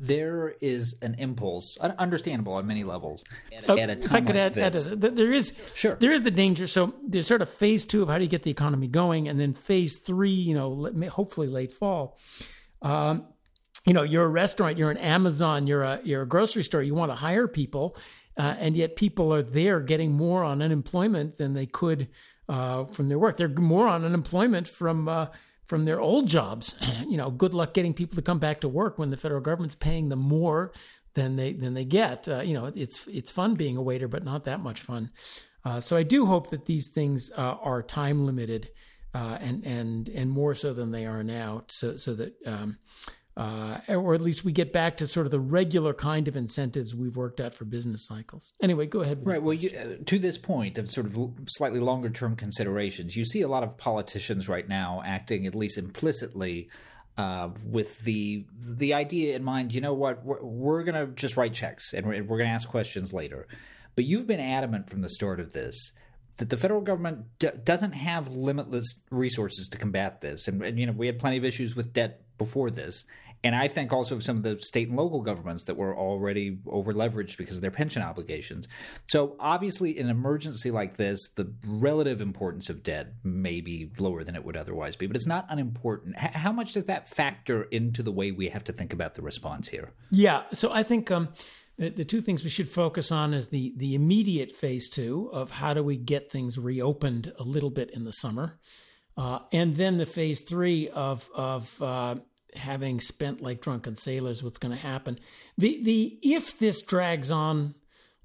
there 0.00 0.54
is 0.62 0.96
an 1.02 1.14
impulse, 1.18 1.76
understandable 1.76 2.54
on 2.54 2.66
many 2.66 2.84
levels. 2.84 3.22
At, 3.52 3.68
at 3.68 3.90
a 3.90 3.96
time 3.96 4.04
if 4.04 4.14
I 4.14 4.20
could 4.22 4.36
like 4.36 4.56
add, 4.56 4.58
add 4.58 4.76
a, 4.76 5.10
there 5.10 5.32
is 5.32 5.52
sure 5.74 5.94
there 5.96 6.12
is 6.12 6.22
the 6.22 6.30
danger. 6.30 6.66
So 6.66 6.94
there's 7.06 7.26
sort 7.26 7.42
of 7.42 7.50
phase 7.50 7.84
two 7.84 8.02
of 8.02 8.08
how 8.08 8.16
do 8.16 8.24
you 8.24 8.30
get 8.30 8.42
the 8.42 8.50
economy 8.50 8.88
going, 8.88 9.28
and 9.28 9.38
then 9.38 9.52
phase 9.52 9.96
three, 9.96 10.30
you 10.30 10.54
know, 10.54 10.90
hopefully 11.10 11.48
late 11.48 11.72
fall. 11.72 12.16
Um, 12.80 13.26
you 13.84 13.92
know, 13.92 14.02
you're 14.02 14.24
a 14.24 14.28
restaurant, 14.28 14.78
you're 14.78 14.90
an 14.90 14.96
Amazon, 14.96 15.66
you're 15.66 15.82
a 15.82 16.00
you're 16.02 16.22
a 16.22 16.28
grocery 16.28 16.64
store. 16.64 16.82
You 16.82 16.94
want 16.94 17.12
to 17.12 17.16
hire 17.16 17.46
people, 17.46 17.96
uh, 18.38 18.54
and 18.58 18.74
yet 18.74 18.96
people 18.96 19.34
are 19.34 19.42
there 19.42 19.80
getting 19.80 20.12
more 20.12 20.44
on 20.44 20.62
unemployment 20.62 21.36
than 21.36 21.52
they 21.52 21.66
could 21.66 22.08
uh, 22.48 22.84
from 22.84 23.08
their 23.08 23.18
work. 23.18 23.36
They're 23.36 23.48
more 23.48 23.86
on 23.86 24.04
unemployment 24.04 24.66
from 24.66 25.08
uh, 25.08 25.26
from 25.70 25.84
their 25.84 26.00
old 26.00 26.26
jobs. 26.26 26.74
You 27.10 27.16
know, 27.16 27.30
good 27.30 27.54
luck 27.54 27.74
getting 27.74 27.92
people 27.92 28.14
to 28.16 28.22
come 28.22 28.38
back 28.38 28.60
to 28.60 28.68
work 28.68 28.96
when 28.96 29.10
the 29.10 29.16
federal 29.16 29.40
government's 29.40 29.74
paying 29.74 30.10
them 30.10 30.20
more 30.20 30.72
than 31.14 31.34
they 31.34 31.54
than 31.54 31.74
they 31.74 31.84
get. 31.84 32.28
Uh, 32.28 32.40
you 32.40 32.54
know, 32.54 32.66
it's 32.66 33.04
it's 33.08 33.32
fun 33.32 33.54
being 33.56 33.76
a 33.76 33.82
waiter, 33.82 34.06
but 34.06 34.24
not 34.24 34.44
that 34.44 34.60
much 34.60 34.80
fun. 34.82 35.10
Uh, 35.64 35.80
so 35.80 35.96
I 35.96 36.04
do 36.04 36.24
hope 36.24 36.50
that 36.50 36.66
these 36.66 36.86
things 36.88 37.32
uh, 37.36 37.56
are 37.62 37.82
time 37.82 38.26
limited, 38.26 38.70
uh, 39.12 39.38
and 39.40 39.64
and 39.66 40.08
and 40.10 40.30
more 40.30 40.54
so 40.54 40.72
than 40.72 40.92
they 40.92 41.04
are 41.04 41.24
now, 41.24 41.64
so 41.66 41.96
so 41.96 42.14
that 42.14 42.32
um, 42.46 42.78
uh, 43.36 43.78
or 43.88 44.14
at 44.14 44.20
least 44.20 44.44
we 44.44 44.52
get 44.52 44.72
back 44.72 44.96
to 44.98 45.06
sort 45.06 45.26
of 45.26 45.30
the 45.30 45.40
regular 45.40 45.94
kind 45.94 46.28
of 46.28 46.36
incentives 46.36 46.94
we've 46.94 47.16
worked 47.16 47.40
at 47.40 47.54
for 47.54 47.64
business 47.64 48.06
cycles. 48.06 48.52
Anyway, 48.60 48.86
go 48.86 49.00
ahead. 49.00 49.24
Right. 49.24 49.42
Well, 49.42 49.54
you, 49.54 49.70
uh, 49.70 50.04
to 50.04 50.18
this 50.18 50.36
point 50.36 50.78
of 50.78 50.90
sort 50.90 51.06
of 51.06 51.16
slightly 51.46 51.80
longer 51.80 52.10
term 52.10 52.36
considerations, 52.36 53.16
you 53.16 53.24
see 53.24 53.42
a 53.42 53.48
lot 53.48 53.62
of 53.62 53.76
politicians 53.76 54.48
right 54.48 54.68
now 54.68 55.02
acting, 55.04 55.46
at 55.46 55.54
least 55.54 55.78
implicitly, 55.78 56.68
uh, 57.16 57.50
with 57.64 58.00
the 58.00 58.46
the 58.60 58.94
idea 58.94 59.36
in 59.36 59.44
mind. 59.44 59.74
You 59.74 59.80
know 59.80 59.94
what? 59.94 60.24
We're, 60.24 60.42
we're 60.42 60.82
going 60.84 61.06
to 61.06 61.12
just 61.14 61.36
write 61.36 61.54
checks 61.54 61.92
and 61.92 62.06
we're, 62.06 62.22
we're 62.24 62.38
going 62.38 62.48
to 62.48 62.54
ask 62.54 62.68
questions 62.68 63.12
later. 63.12 63.46
But 63.94 64.04
you've 64.04 64.26
been 64.26 64.40
adamant 64.40 64.90
from 64.90 65.02
the 65.02 65.08
start 65.08 65.40
of 65.40 65.52
this 65.52 65.92
that 66.40 66.48
the 66.48 66.56
federal 66.56 66.80
government 66.80 67.26
d- 67.38 67.50
doesn't 67.62 67.92
have 67.92 68.28
limitless 68.28 69.02
resources 69.10 69.68
to 69.68 69.78
combat 69.78 70.20
this. 70.20 70.48
And, 70.48 70.62
and, 70.62 70.78
you 70.78 70.86
know, 70.86 70.92
we 70.92 71.06
had 71.06 71.18
plenty 71.18 71.36
of 71.36 71.44
issues 71.44 71.76
with 71.76 71.92
debt 71.92 72.22
before 72.40 72.70
this. 72.70 73.04
And 73.42 73.54
I 73.54 73.68
think 73.68 73.92
also 73.92 74.16
of 74.16 74.22
some 74.22 74.36
of 74.36 74.42
the 74.42 74.56
state 74.58 74.88
and 74.88 74.96
local 74.98 75.22
governments 75.22 75.62
that 75.64 75.76
were 75.76 75.96
already 75.96 76.58
over 76.66 76.92
leveraged 76.92 77.38
because 77.38 77.56
of 77.56 77.62
their 77.62 77.70
pension 77.70 78.02
obligations. 78.02 78.68
So, 79.06 79.36
obviously, 79.40 79.98
in 79.98 80.06
an 80.06 80.10
emergency 80.10 80.70
like 80.70 80.96
this, 80.96 81.18
the 81.36 81.50
relative 81.66 82.20
importance 82.20 82.68
of 82.68 82.82
debt 82.82 83.14
may 83.24 83.62
be 83.62 83.92
lower 83.98 84.24
than 84.24 84.36
it 84.36 84.44
would 84.44 84.56
otherwise 84.56 84.94
be, 84.94 85.06
but 85.06 85.16
it's 85.16 85.26
not 85.26 85.46
unimportant. 85.48 86.16
H- 86.18 86.32
how 86.32 86.52
much 86.52 86.74
does 86.74 86.84
that 86.84 87.08
factor 87.08 87.62
into 87.64 88.02
the 88.02 88.12
way 88.12 88.30
we 88.30 88.48
have 88.48 88.64
to 88.64 88.72
think 88.72 88.92
about 88.92 89.14
the 89.14 89.22
response 89.22 89.68
here? 89.68 89.92
Yeah. 90.10 90.42
So, 90.52 90.70
I 90.72 90.82
think. 90.82 91.10
Um, 91.10 91.28
the, 91.78 91.88
the 91.88 92.04
two 92.04 92.20
things 92.20 92.44
we 92.44 92.50
should 92.50 92.68
focus 92.68 93.10
on 93.10 93.32
is 93.32 93.48
the 93.48 93.72
the 93.74 93.94
immediate 93.94 94.54
phase 94.54 94.90
two 94.90 95.30
of 95.32 95.50
how 95.50 95.72
do 95.72 95.82
we 95.82 95.96
get 95.96 96.30
things 96.30 96.58
reopened 96.58 97.32
a 97.38 97.42
little 97.42 97.70
bit 97.70 97.90
in 97.90 98.04
the 98.04 98.12
summer, 98.12 98.58
uh, 99.16 99.38
and 99.50 99.76
then 99.76 99.96
the 99.96 100.04
phase 100.04 100.42
three 100.42 100.90
of 100.90 101.26
of 101.34 101.80
uh, 101.80 102.16
having 102.56 103.00
spent 103.00 103.40
like 103.40 103.60
drunken 103.60 103.96
sailors, 103.96 104.42
what's 104.42 104.58
going 104.58 104.74
to 104.74 104.80
happen? 104.80 105.18
The 105.56 105.82
the 105.82 106.18
if 106.22 106.58
this 106.58 106.82
drags 106.82 107.30
on 107.30 107.74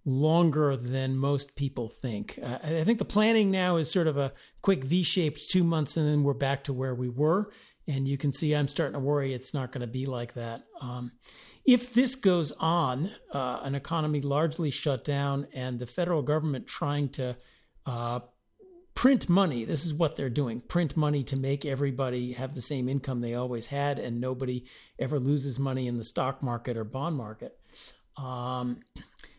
longer 0.05 0.77
than 0.77 1.17
most 1.17 1.55
people 1.55 1.89
think, 1.89 2.39
uh, 2.41 2.60
I 2.63 2.84
think 2.84 3.00
the 3.00 3.05
planning 3.05 3.50
now 3.51 3.77
is 3.77 3.89
sort 3.89 4.08
of 4.08 4.17
a 4.17 4.34
quick 4.62 4.84
V-shaped 4.84 5.50
two 5.50 5.63
months, 5.63 5.98
and 5.98 6.08
then 6.08 6.24
we're 6.24 6.34
back 6.34 6.63
to 6.65 6.74
where 6.74 6.94
we 6.94 7.10
were. 7.10 7.51
And 7.88 8.08
you 8.08 8.17
can 8.17 8.34
see 8.34 8.55
I'm 8.55 8.67
starting 8.67 8.94
to 8.94 9.00
worry 9.00 9.34
it's 9.34 9.53
not 9.53 9.72
going 9.72 9.82
to 9.82 9.88
be 9.88 10.08
like 10.08 10.34
that. 10.34 10.63
Um, 10.82 11.12
if 11.65 11.94
this 11.94 12.15
goes 12.15 12.51
on, 12.60 13.12
uh, 13.32 13.60
an 13.63 13.75
economy 13.75 14.22
largely 14.22 14.72
shut 14.72 15.03
down, 15.03 15.48
and 15.53 15.79
the 15.79 15.88
federal 15.88 16.22
government 16.22 16.67
trying 16.67 17.10
to 17.10 17.36
uh, 17.86 18.20
print 18.95 19.27
money. 19.29 19.65
This 19.65 19.85
is 19.85 19.93
what 19.93 20.15
they're 20.15 20.29
doing 20.29 20.61
print 20.61 20.97
money 20.97 21.23
to 21.25 21.35
make 21.35 21.65
everybody 21.65 22.31
have 22.33 22.55
the 22.55 22.61
same 22.61 22.89
income 22.89 23.21
they 23.21 23.35
always 23.35 23.67
had, 23.67 23.99
and 23.99 24.19
nobody 24.19 24.65
ever 24.97 25.19
loses 25.19 25.59
money 25.59 25.87
in 25.87 25.97
the 25.97 26.03
stock 26.03 26.41
market 26.41 26.77
or 26.77 26.83
bond 26.83 27.15
market. 27.15 27.59
Um, 28.17 28.79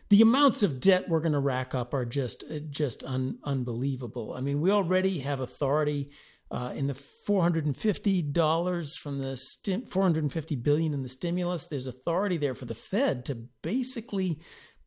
the 0.09 0.21
amounts 0.21 0.63
of 0.63 0.79
debt 0.79 1.09
we're 1.09 1.19
going 1.19 1.33
to 1.33 1.39
rack 1.39 1.75
up 1.75 1.93
are 1.93 2.05
just 2.05 2.43
just 2.69 3.03
un, 3.03 3.39
unbelievable. 3.43 4.33
I 4.37 4.41
mean, 4.41 4.61
we 4.61 4.71
already 4.71 5.19
have 5.19 5.39
authority 5.39 6.11
uh, 6.49 6.71
in 6.75 6.87
the 6.87 6.93
450 6.93 8.21
dollars 8.21 8.95
from 8.95 9.19
the 9.19 9.35
stim- 9.35 9.85
450 9.85 10.55
billion 10.55 10.93
in 10.93 11.03
the 11.03 11.09
stimulus. 11.09 11.65
There's 11.65 11.87
authority 11.87 12.37
there 12.37 12.55
for 12.55 12.65
the 12.65 12.75
Fed 12.75 13.25
to 13.25 13.35
basically 13.61 14.39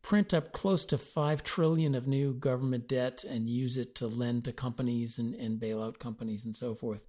print 0.03 0.33
up 0.33 0.53
close 0.53 0.85
to 0.87 0.99
5 0.99 1.45
trillion 1.45 1.95
of 1.95 2.07
new 2.07 2.33
government 2.33 2.89
debt 2.89 3.25
and 3.25 3.49
use 3.49 3.77
it 3.77 3.95
to 3.97 4.07
lend 4.07 4.45
to 4.45 4.53
companies 4.53 5.19
and, 5.19 5.35
and 5.35 5.61
bail 5.61 5.83
out 5.83 5.99
companies 5.99 6.45
and 6.45 6.57
so 6.57 6.75
forth. 6.75 7.03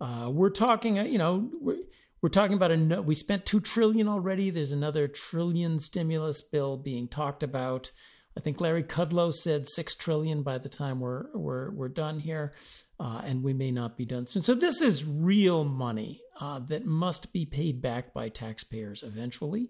Uh, 0.00 0.28
we're 0.32 0.50
talking, 0.50 0.98
uh, 0.98 1.04
you 1.04 1.18
know, 1.18 1.50
we're, 1.60 1.78
we're 2.20 2.28
talking 2.28 2.56
about 2.56 2.72
a 2.72 3.02
we 3.02 3.14
spent 3.14 3.46
2 3.46 3.60
trillion 3.60 4.08
already. 4.08 4.50
There's 4.50 4.72
another 4.72 5.06
trillion 5.08 5.78
stimulus 5.78 6.40
bill 6.40 6.76
being 6.76 7.06
talked 7.06 7.42
about. 7.42 7.90
I 8.36 8.40
think 8.40 8.60
Larry 8.60 8.82
Kudlow 8.82 9.32
said 9.32 9.68
6 9.68 9.94
trillion 9.94 10.42
by 10.42 10.58
the 10.58 10.68
time 10.68 11.00
we're 11.00 11.26
we're 11.34 11.70
we're 11.70 11.88
done 11.88 12.20
here. 12.20 12.52
Uh, 12.98 13.20
and 13.24 13.42
we 13.42 13.52
may 13.52 13.72
not 13.72 13.96
be 13.96 14.04
done 14.04 14.24
soon. 14.24 14.40
So 14.40 14.54
this 14.54 14.80
is 14.80 15.04
real 15.04 15.64
money 15.64 16.22
uh, 16.40 16.60
that 16.68 16.86
must 16.86 17.32
be 17.32 17.44
paid 17.44 17.82
back 17.82 18.14
by 18.14 18.28
taxpayers 18.28 19.02
eventually. 19.02 19.68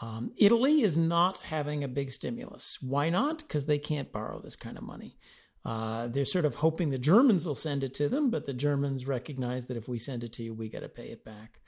Um, 0.00 0.32
Italy 0.36 0.82
is 0.82 0.96
not 0.96 1.38
having 1.38 1.82
a 1.82 1.88
big 1.88 2.10
stimulus. 2.10 2.78
Why 2.80 3.10
not? 3.10 3.38
Because 3.38 3.66
they 3.66 3.78
can't 3.78 4.12
borrow 4.12 4.40
this 4.40 4.56
kind 4.56 4.78
of 4.78 4.84
money. 4.84 5.16
Uh, 5.64 6.06
they're 6.06 6.24
sort 6.24 6.44
of 6.44 6.54
hoping 6.54 6.90
the 6.90 6.98
Germans 6.98 7.44
will 7.44 7.54
send 7.54 7.84
it 7.84 7.94
to 7.94 8.08
them, 8.08 8.30
but 8.30 8.46
the 8.46 8.54
Germans 8.54 9.06
recognize 9.06 9.66
that 9.66 9.76
if 9.76 9.88
we 9.88 9.98
send 9.98 10.24
it 10.24 10.32
to 10.34 10.42
you, 10.42 10.54
we 10.54 10.68
got 10.68 10.80
to 10.80 10.88
pay 10.88 11.08
it 11.08 11.24
back. 11.24 11.60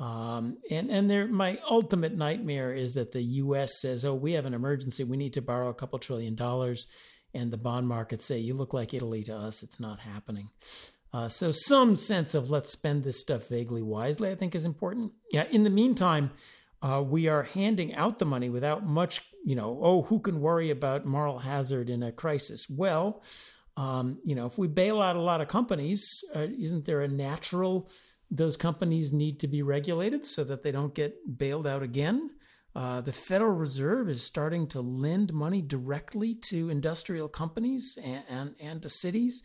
Um, 0.00 0.58
and 0.70 0.90
and 0.90 1.32
my 1.32 1.58
ultimate 1.68 2.16
nightmare 2.16 2.72
is 2.72 2.94
that 2.94 3.12
the 3.12 3.22
U.S. 3.22 3.80
says, 3.80 4.04
"Oh, 4.04 4.14
we 4.14 4.32
have 4.32 4.46
an 4.46 4.54
emergency. 4.54 5.04
We 5.04 5.16
need 5.16 5.34
to 5.34 5.42
borrow 5.42 5.68
a 5.68 5.74
couple 5.74 5.98
trillion 5.98 6.34
dollars," 6.34 6.86
and 7.34 7.52
the 7.52 7.56
bond 7.56 7.88
markets 7.88 8.24
say, 8.24 8.38
"You 8.38 8.54
look 8.54 8.72
like 8.72 8.94
Italy 8.94 9.24
to 9.24 9.36
us. 9.36 9.62
It's 9.62 9.80
not 9.80 10.00
happening." 10.00 10.50
Uh, 11.12 11.28
so 11.28 11.50
some 11.50 11.96
sense 11.96 12.34
of 12.34 12.50
let's 12.50 12.70
spend 12.70 13.02
this 13.02 13.20
stuff 13.20 13.48
vaguely 13.48 13.82
wisely, 13.82 14.30
I 14.30 14.34
think, 14.34 14.54
is 14.54 14.64
important. 14.64 15.12
Yeah. 15.32 15.46
In 15.50 15.64
the 15.64 15.70
meantime, 15.70 16.30
uh, 16.82 17.02
we 17.04 17.28
are 17.28 17.42
handing 17.42 17.94
out 17.94 18.18
the 18.18 18.24
money 18.24 18.50
without 18.50 18.86
much, 18.86 19.22
you 19.44 19.56
know, 19.56 19.78
oh, 19.82 20.02
who 20.02 20.20
can 20.20 20.40
worry 20.40 20.70
about 20.70 21.06
moral 21.06 21.38
hazard 21.38 21.90
in 21.90 22.02
a 22.04 22.12
crisis? 22.12 22.68
Well, 22.68 23.22
um, 23.76 24.18
you 24.24 24.34
know, 24.34 24.46
if 24.46 24.58
we 24.58 24.66
bail 24.68 25.00
out 25.00 25.16
a 25.16 25.20
lot 25.20 25.40
of 25.40 25.48
companies, 25.48 26.24
uh, 26.34 26.46
isn't 26.58 26.84
there 26.84 27.02
a 27.02 27.08
natural 27.08 27.90
those 28.30 28.56
companies 28.56 29.12
need 29.12 29.40
to 29.40 29.48
be 29.48 29.62
regulated 29.62 30.26
so 30.26 30.44
that 30.44 30.62
they 30.62 30.70
don't 30.70 30.94
get 30.94 31.38
bailed 31.38 31.66
out 31.66 31.82
again? 31.82 32.30
Uh, 32.78 33.00
the 33.00 33.12
Federal 33.12 33.56
Reserve 33.56 34.08
is 34.08 34.22
starting 34.22 34.68
to 34.68 34.80
lend 34.80 35.32
money 35.32 35.60
directly 35.60 36.32
to 36.32 36.70
industrial 36.70 37.26
companies 37.26 37.98
and, 38.00 38.22
and, 38.28 38.54
and 38.60 38.82
to 38.82 38.88
cities. 38.88 39.42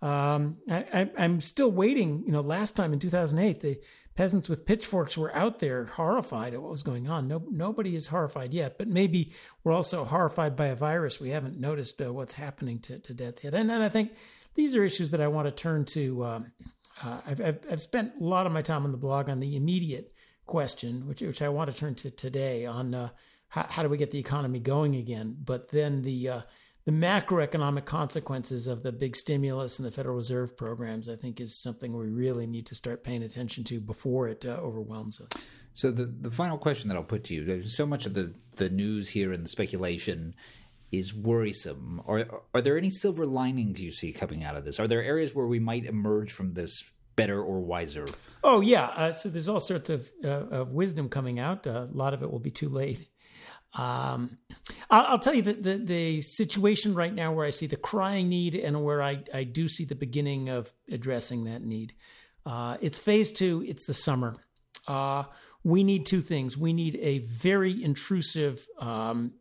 Um, 0.00 0.58
I, 0.70 1.10
am 1.18 1.40
still 1.40 1.72
waiting. 1.72 2.22
You 2.24 2.30
know, 2.30 2.42
last 2.42 2.76
time 2.76 2.92
in 2.92 3.00
2008, 3.00 3.60
the 3.60 3.80
peasants 4.14 4.48
with 4.48 4.64
pitchforks 4.64 5.18
were 5.18 5.34
out 5.34 5.58
there 5.58 5.86
horrified 5.86 6.54
at 6.54 6.62
what 6.62 6.70
was 6.70 6.84
going 6.84 7.08
on. 7.08 7.26
No, 7.26 7.42
nobody 7.50 7.96
is 7.96 8.06
horrified 8.06 8.54
yet, 8.54 8.78
but 8.78 8.86
maybe 8.86 9.32
we're 9.64 9.72
also 9.72 10.04
horrified 10.04 10.54
by 10.54 10.66
a 10.66 10.76
virus. 10.76 11.18
We 11.18 11.30
haven't 11.30 11.58
noticed 11.58 12.00
uh, 12.00 12.12
what's 12.12 12.34
happening 12.34 12.78
to, 12.82 13.00
to 13.00 13.12
deaths 13.12 13.42
yet. 13.42 13.52
And, 13.54 13.68
and 13.68 13.82
I 13.82 13.88
think 13.88 14.12
these 14.54 14.76
are 14.76 14.84
issues 14.84 15.10
that 15.10 15.20
I 15.20 15.26
want 15.26 15.48
to 15.48 15.50
turn 15.52 15.86
to. 15.86 16.24
Um, 16.24 16.52
uh, 17.02 17.20
I've, 17.26 17.40
I've, 17.40 17.58
I've, 17.68 17.82
spent 17.82 18.12
a 18.20 18.24
lot 18.24 18.46
of 18.46 18.52
my 18.52 18.62
time 18.62 18.84
on 18.84 18.92
the 18.92 18.96
blog 18.96 19.28
on 19.28 19.40
the 19.40 19.56
immediate 19.56 20.14
question, 20.46 21.06
which, 21.06 21.22
which 21.22 21.42
I 21.42 21.48
want 21.48 21.70
to 21.70 21.76
turn 21.76 21.94
to 21.96 22.10
today 22.10 22.66
on 22.66 22.94
uh, 22.94 23.10
how, 23.48 23.66
how, 23.68 23.82
do 23.82 23.88
we 23.88 23.96
get 23.96 24.10
the 24.10 24.18
economy 24.18 24.58
going 24.58 24.96
again? 24.96 25.36
But 25.44 25.70
then 25.70 26.02
the 26.02 26.28
uh, 26.28 26.40
the 26.84 26.92
macroeconomic 26.92 27.84
consequences 27.84 28.68
of 28.68 28.84
the 28.84 28.92
big 28.92 29.16
stimulus 29.16 29.78
and 29.78 29.86
the 29.86 29.90
Federal 29.90 30.16
Reserve 30.16 30.56
programs, 30.56 31.08
I 31.08 31.16
think, 31.16 31.40
is 31.40 31.60
something 31.60 31.92
we 31.92 32.06
really 32.06 32.46
need 32.46 32.66
to 32.66 32.76
start 32.76 33.02
paying 33.02 33.24
attention 33.24 33.64
to 33.64 33.80
before 33.80 34.28
it 34.28 34.46
uh, 34.46 34.50
overwhelms 34.50 35.20
us. 35.20 35.28
So 35.74 35.90
the 35.90 36.06
the 36.06 36.30
final 36.30 36.58
question 36.58 36.88
that 36.88 36.96
I'll 36.96 37.02
put 37.02 37.24
to 37.24 37.34
you: 37.34 37.44
There's 37.44 37.76
so 37.76 37.86
much 37.86 38.06
of 38.06 38.14
the 38.14 38.32
the 38.54 38.70
news 38.70 39.08
here 39.08 39.32
and 39.32 39.44
the 39.44 39.48
speculation 39.48 40.34
is 40.92 41.14
worrisome. 41.14 42.02
Are 42.06 42.42
are 42.54 42.60
there 42.60 42.78
any 42.78 42.90
silver 42.90 43.26
linings 43.26 43.80
you 43.80 43.92
see 43.92 44.12
coming 44.12 44.44
out 44.44 44.56
of 44.56 44.64
this? 44.64 44.78
Are 44.78 44.88
there 44.88 45.02
areas 45.02 45.34
where 45.34 45.46
we 45.46 45.58
might 45.58 45.84
emerge 45.84 46.32
from 46.32 46.50
this 46.50 46.84
better 47.16 47.42
or 47.42 47.60
wiser? 47.60 48.04
Oh 48.44 48.60
yeah, 48.60 48.84
uh, 48.86 49.12
so 49.12 49.28
there's 49.28 49.48
all 49.48 49.60
sorts 49.60 49.90
of, 49.90 50.08
uh, 50.24 50.28
of 50.28 50.72
wisdom 50.72 51.08
coming 51.08 51.38
out. 51.38 51.66
Uh, 51.66 51.86
a 51.90 51.96
lot 51.96 52.14
of 52.14 52.22
it 52.22 52.30
will 52.30 52.38
be 52.38 52.50
too 52.50 52.68
late. 52.68 53.08
Um, 53.74 54.38
I'll, 54.88 55.06
I'll, 55.06 55.18
tell 55.18 55.34
you 55.34 55.42
that 55.42 55.62
the, 55.62 55.76
the 55.76 56.20
situation 56.22 56.94
right 56.94 57.12
now 57.12 57.32
where 57.32 57.44
I 57.44 57.50
see 57.50 57.66
the 57.66 57.76
crying 57.76 58.28
need 58.28 58.54
and 58.54 58.82
where 58.82 59.02
I, 59.02 59.22
I 59.34 59.44
do 59.44 59.68
see 59.68 59.84
the 59.84 59.94
beginning 59.94 60.48
of 60.48 60.72
addressing 60.90 61.44
that 61.44 61.62
need. 61.62 61.92
Uh, 62.46 62.78
it's 62.80 62.98
phase 62.98 63.32
two, 63.32 63.64
it's 63.66 63.84
the 63.84 63.92
summer. 63.92 64.36
Uh, 64.86 65.24
we 65.64 65.84
need 65.84 66.06
two 66.06 66.20
things. 66.20 66.56
We 66.56 66.72
need 66.72 66.96
a 67.02 67.18
very 67.18 67.82
intrusive 67.82 68.66
um, 68.78 69.32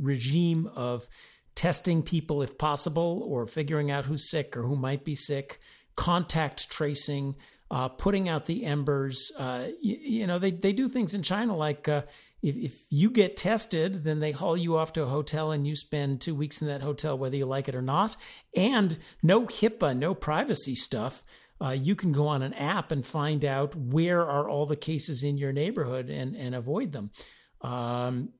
regime 0.00 0.70
of 0.74 1.06
testing 1.54 2.02
people 2.02 2.40
if 2.40 2.56
possible, 2.56 3.26
or 3.26 3.46
figuring 3.46 3.90
out 3.90 4.06
who's 4.06 4.30
sick 4.30 4.56
or 4.56 4.62
who 4.62 4.76
might 4.76 5.04
be 5.04 5.16
sick, 5.16 5.60
contact 5.96 6.70
tracing, 6.70 7.34
uh, 7.70 7.88
putting 7.88 8.28
out 8.28 8.46
the 8.46 8.64
embers. 8.64 9.30
Uh, 9.38 9.68
you, 9.80 9.96
you, 10.00 10.26
know, 10.26 10.38
they, 10.38 10.50
they 10.50 10.72
do 10.72 10.88
things 10.88 11.14
in 11.14 11.22
China 11.22 11.56
like 11.56 11.88
uh, 11.88 12.02
if, 12.42 12.56
if 12.56 12.80
you 12.90 13.10
get 13.10 13.36
tested, 13.36 14.04
then 14.04 14.20
they 14.20 14.32
haul 14.32 14.56
you 14.56 14.76
off 14.76 14.92
to 14.94 15.02
a 15.02 15.06
hotel 15.06 15.52
and 15.52 15.66
you 15.66 15.76
spend 15.76 16.20
two 16.20 16.34
weeks 16.34 16.60
in 16.60 16.68
that 16.68 16.82
hotel, 16.82 17.16
whether 17.16 17.36
you 17.36 17.46
like 17.46 17.68
it 17.68 17.74
or 17.74 17.82
not. 17.82 18.16
And 18.56 18.98
no 19.22 19.46
HIPAA, 19.46 19.96
no 19.96 20.14
privacy 20.14 20.74
stuff. 20.74 21.22
Uh, 21.60 21.70
you 21.70 21.94
can 21.94 22.10
go 22.10 22.26
on 22.26 22.42
an 22.42 22.54
app 22.54 22.90
and 22.90 23.06
find 23.06 23.44
out 23.44 23.76
where 23.76 24.20
are 24.20 24.48
all 24.48 24.66
the 24.66 24.74
cases 24.74 25.22
in 25.22 25.38
your 25.38 25.52
neighborhood 25.52 26.10
and, 26.10 26.34
and 26.34 26.56
avoid 26.56 26.90
them. 26.90 27.12
Um, 27.60 28.30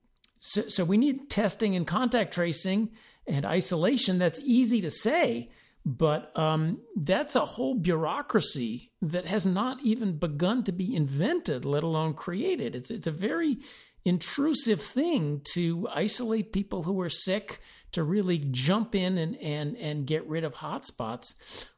so, 0.41 0.67
so 0.67 0.83
we 0.83 0.97
need 0.97 1.29
testing 1.29 1.77
and 1.77 1.87
contact 1.87 2.33
tracing 2.33 2.91
and 3.25 3.45
isolation. 3.45 4.19
That's 4.19 4.41
easy 4.41 4.81
to 4.81 4.91
say, 4.91 5.49
but 5.85 6.37
um, 6.37 6.79
that's 6.95 7.35
a 7.35 7.45
whole 7.45 7.75
bureaucracy 7.75 8.91
that 9.01 9.25
has 9.25 9.45
not 9.45 9.81
even 9.81 10.17
begun 10.17 10.63
to 10.63 10.71
be 10.71 10.95
invented, 10.95 11.65
let 11.65 11.83
alone 11.83 12.13
created. 12.13 12.75
It's 12.75 12.89
it's 12.89 13.07
a 13.07 13.11
very 13.11 13.57
intrusive 14.05 14.81
thing 14.81 15.41
to 15.53 15.87
isolate 15.93 16.53
people 16.53 16.83
who 16.83 16.99
are 17.01 17.09
sick, 17.09 17.59
to 17.91 18.03
really 18.03 18.37
jump 18.51 18.95
in 18.95 19.17
and 19.17 19.35
and 19.37 19.75
and 19.77 20.07
get 20.07 20.27
rid 20.27 20.43
of 20.43 20.55
hotspots. 20.55 21.35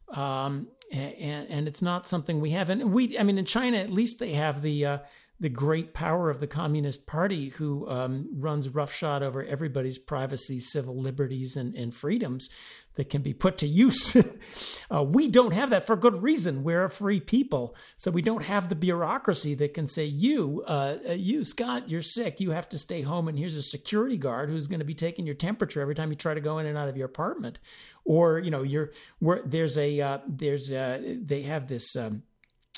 Um, 0.09 0.67
and, 0.91 1.49
and 1.49 1.67
it's 1.67 1.81
not 1.81 2.07
something 2.07 2.39
we 2.39 2.51
have. 2.51 2.69
And 2.69 2.93
we, 2.93 3.17
I 3.17 3.23
mean, 3.23 3.39
in 3.39 3.45
China, 3.45 3.77
at 3.77 3.89
least 3.89 4.19
they 4.19 4.33
have 4.33 4.61
the 4.61 4.85
uh, 4.85 4.97
the 5.39 5.49
great 5.49 5.93
power 5.93 6.29
of 6.29 6.39
the 6.39 6.47
Communist 6.47 7.07
Party, 7.07 7.49
who 7.49 7.89
um, 7.89 8.29
runs 8.33 8.69
roughshod 8.69 9.21
over 9.21 9.43
everybody's 9.43 9.97
privacy, 9.97 10.61
civil 10.61 10.97
liberties, 11.01 11.57
and, 11.57 11.75
and 11.75 11.93
freedoms 11.93 12.49
that 12.95 13.09
can 13.09 13.21
be 13.21 13.33
put 13.33 13.57
to 13.57 13.67
use. 13.67 14.15
uh, 14.93 15.03
we 15.03 15.27
don't 15.27 15.51
have 15.51 15.71
that 15.71 15.85
for 15.85 15.97
good 15.97 16.23
reason. 16.23 16.63
We're 16.63 16.85
a 16.85 16.89
free 16.89 17.19
people. 17.19 17.75
So 17.97 18.11
we 18.11 18.21
don't 18.21 18.43
have 18.43 18.69
the 18.69 18.75
bureaucracy 18.75 19.55
that 19.55 19.73
can 19.73 19.87
say, 19.87 20.05
you, 20.05 20.63
uh, 20.65 20.97
uh 21.09 21.13
you, 21.13 21.43
Scott, 21.43 21.89
you're 21.89 22.01
sick. 22.01 22.39
You 22.39 22.51
have 22.51 22.69
to 22.69 22.77
stay 22.77 23.01
home. 23.01 23.27
And 23.27 23.37
here's 23.37 23.57
a 23.57 23.63
security 23.63 24.17
guard 24.17 24.49
who's 24.49 24.67
going 24.67 24.79
to 24.79 24.85
be 24.85 24.95
taking 24.95 25.25
your 25.25 25.35
temperature 25.35 25.81
every 25.81 25.95
time 25.95 26.11
you 26.11 26.15
try 26.15 26.33
to 26.33 26.39
go 26.39 26.59
in 26.59 26.65
and 26.65 26.77
out 26.77 26.87
of 26.87 26.95
your 26.95 27.07
apartment. 27.07 27.59
Or, 28.05 28.39
you 28.39 28.51
know, 28.51 28.61
you're, 28.61 28.91
there's 29.19 29.77
a, 29.77 29.99
uh, 29.99 30.19
there's, 30.27 30.71
a, 30.71 31.17
they 31.21 31.41
have 31.41 31.67
this, 31.67 31.97
um, 31.97 32.23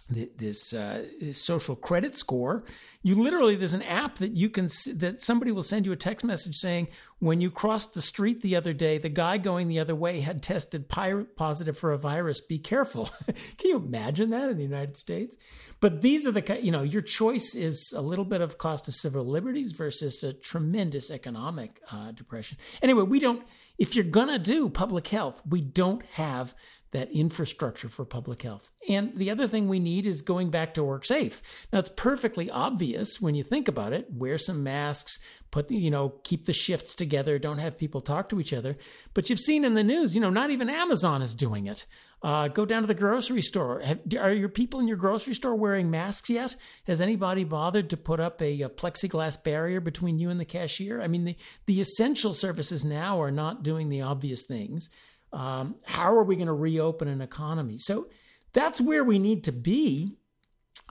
this, 0.09 0.73
uh, 0.73 1.05
social 1.33 1.75
credit 1.75 2.17
score. 2.17 2.63
You 3.03 3.15
literally 3.15 3.55
there's 3.55 3.73
an 3.73 3.81
app 3.81 4.17
that 4.17 4.35
you 4.35 4.49
can 4.49 4.67
that 4.95 5.21
somebody 5.21 5.51
will 5.51 5.63
send 5.63 5.85
you 5.85 5.91
a 5.91 5.97
text 5.97 6.25
message 6.25 6.55
saying 6.55 6.87
when 7.19 7.41
you 7.41 7.49
crossed 7.49 7.93
the 7.93 8.01
street 8.01 8.41
the 8.41 8.55
other 8.55 8.73
day, 8.73 8.97
the 8.97 9.09
guy 9.09 9.37
going 9.37 9.67
the 9.67 9.79
other 9.79 9.95
way 9.95 10.19
had 10.19 10.43
tested 10.43 10.87
positive 10.89 11.77
for 11.77 11.91
a 11.91 11.97
virus. 11.97 12.41
Be 12.41 12.59
careful. 12.59 13.09
can 13.25 13.69
you 13.69 13.77
imagine 13.77 14.29
that 14.31 14.49
in 14.49 14.57
the 14.57 14.63
United 14.63 14.97
States? 14.97 15.37
But 15.79 16.01
these 16.01 16.25
are 16.25 16.31
the 16.31 16.59
you 16.61 16.71
know 16.71 16.83
your 16.83 17.01
choice 17.01 17.53
is 17.53 17.93
a 17.95 18.01
little 18.01 18.25
bit 18.25 18.41
of 18.41 18.57
cost 18.57 18.87
of 18.87 18.95
civil 18.95 19.25
liberties 19.25 19.73
versus 19.73 20.23
a 20.23 20.33
tremendous 20.33 21.11
economic 21.11 21.81
uh, 21.91 22.11
depression. 22.11 22.57
Anyway, 22.81 23.03
we 23.03 23.19
don't. 23.19 23.43
If 23.77 23.95
you're 23.95 24.05
gonna 24.05 24.39
do 24.39 24.69
public 24.69 25.07
health, 25.07 25.41
we 25.47 25.61
don't 25.61 26.03
have 26.13 26.55
that 26.91 27.11
infrastructure 27.11 27.89
for 27.89 28.05
public 28.05 28.41
health. 28.41 28.67
And 28.87 29.17
the 29.17 29.29
other 29.29 29.47
thing 29.47 29.67
we 29.67 29.79
need 29.79 30.05
is 30.05 30.21
going 30.21 30.49
back 30.49 30.73
to 30.75 30.83
work 30.83 31.05
safe. 31.05 31.41
Now 31.73 31.79
it's 31.79 31.89
perfectly 31.89 32.49
obvious 32.49 33.19
when 33.19 33.35
you 33.35 33.43
think 33.43 33.67
about 33.67 33.93
it. 33.93 34.07
Wear 34.13 34.37
some 34.37 34.63
masks, 34.63 35.19
put 35.51 35.69
you 35.69 35.91
know, 35.91 36.15
keep 36.23 36.45
the 36.45 36.53
shifts 36.53 36.95
together, 36.95 37.37
don't 37.37 37.57
have 37.57 37.77
people 37.77 38.01
talk 38.01 38.29
to 38.29 38.39
each 38.39 38.53
other. 38.53 38.77
But 39.13 39.29
you've 39.29 39.39
seen 39.39 39.65
in 39.65 39.73
the 39.73 39.83
news, 39.83 40.15
you 40.15 40.21
know, 40.21 40.29
not 40.29 40.51
even 40.51 40.69
Amazon 40.69 41.21
is 41.21 41.35
doing 41.35 41.67
it. 41.67 41.85
Uh, 42.23 42.47
go 42.47 42.65
down 42.65 42.81
to 42.81 42.87
the 42.87 42.95
grocery 42.95 43.43
store. 43.43 43.79
Have, 43.81 43.99
are 44.19 44.33
your 44.33 44.49
people 44.49 44.79
in 44.79 44.87
your 44.87 44.97
grocery 44.97 45.35
store 45.35 45.55
wearing 45.55 45.91
masks 45.91 46.31
yet? 46.31 46.55
Has 46.85 46.99
anybody 46.99 47.43
bothered 47.43 47.91
to 47.91 47.97
put 47.97 48.19
up 48.19 48.41
a, 48.41 48.61
a, 48.63 48.69
plexiglass 48.69 49.41
barrier 49.43 49.79
between 49.79 50.17
you 50.17 50.31
and 50.31 50.39
the 50.39 50.45
cashier? 50.45 50.99
I 50.99 51.07
mean, 51.07 51.25
the, 51.25 51.37
the 51.67 51.79
essential 51.79 52.33
services 52.33 52.83
now 52.83 53.21
are 53.21 53.29
not 53.29 53.61
doing 53.61 53.89
the 53.89 54.01
obvious 54.01 54.41
things. 54.41 54.89
Um, 55.33 55.75
how 55.83 56.13
are 56.13 56.23
we 56.23 56.35
going 56.35 56.47
to 56.47 56.53
reopen 56.53 57.07
an 57.07 57.21
economy? 57.21 57.77
So 57.77 58.07
that's 58.53 58.81
where 58.81 59.03
we 59.03 59.19
need 59.19 59.43
to 59.45 59.51
be. 59.51 60.17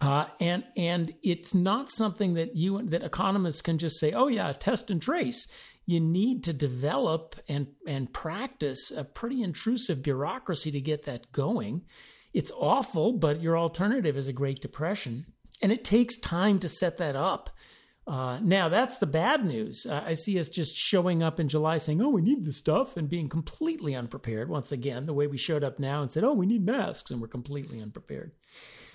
Uh, 0.00 0.26
and 0.40 0.62
and 0.76 1.14
it's 1.22 1.54
not 1.54 1.90
something 1.90 2.34
that 2.34 2.54
you 2.54 2.82
that 2.82 3.02
economists 3.02 3.62
can 3.62 3.78
just 3.78 3.98
say, 3.98 4.12
oh 4.12 4.28
yeah, 4.28 4.52
test 4.52 4.90
and 4.90 5.00
trace. 5.00 5.48
You 5.86 6.00
need 6.00 6.44
to 6.44 6.52
develop 6.52 7.36
and 7.48 7.68
and 7.86 8.12
practice 8.12 8.90
a 8.90 9.04
pretty 9.04 9.42
intrusive 9.42 10.02
bureaucracy 10.02 10.70
to 10.72 10.80
get 10.80 11.06
that 11.06 11.32
going. 11.32 11.82
It's 12.34 12.52
awful, 12.54 13.14
but 13.14 13.40
your 13.40 13.56
alternative 13.56 14.18
is 14.18 14.28
a 14.28 14.32
Great 14.32 14.60
Depression, 14.60 15.24
and 15.62 15.72
it 15.72 15.84
takes 15.84 16.18
time 16.18 16.58
to 16.58 16.68
set 16.68 16.98
that 16.98 17.16
up. 17.16 17.48
Uh, 18.06 18.38
now 18.40 18.68
that's 18.68 18.98
the 18.98 19.06
bad 19.06 19.44
news. 19.44 19.84
Uh, 19.84 20.02
I 20.06 20.14
see 20.14 20.38
us 20.38 20.48
just 20.48 20.76
showing 20.76 21.22
up 21.22 21.40
in 21.40 21.48
July 21.48 21.78
saying, 21.78 22.00
"Oh, 22.00 22.10
we 22.10 22.22
need 22.22 22.44
the 22.44 22.52
stuff," 22.52 22.96
and 22.96 23.08
being 23.08 23.28
completely 23.28 23.96
unprepared. 23.96 24.48
Once 24.48 24.70
again, 24.70 25.06
the 25.06 25.14
way 25.14 25.26
we 25.26 25.38
showed 25.38 25.64
up 25.64 25.80
now 25.80 26.02
and 26.02 26.12
said, 26.12 26.22
"Oh, 26.22 26.32
we 26.32 26.46
need 26.46 26.64
masks," 26.64 27.10
and 27.10 27.20
we're 27.20 27.26
completely 27.26 27.80
unprepared. 27.80 28.30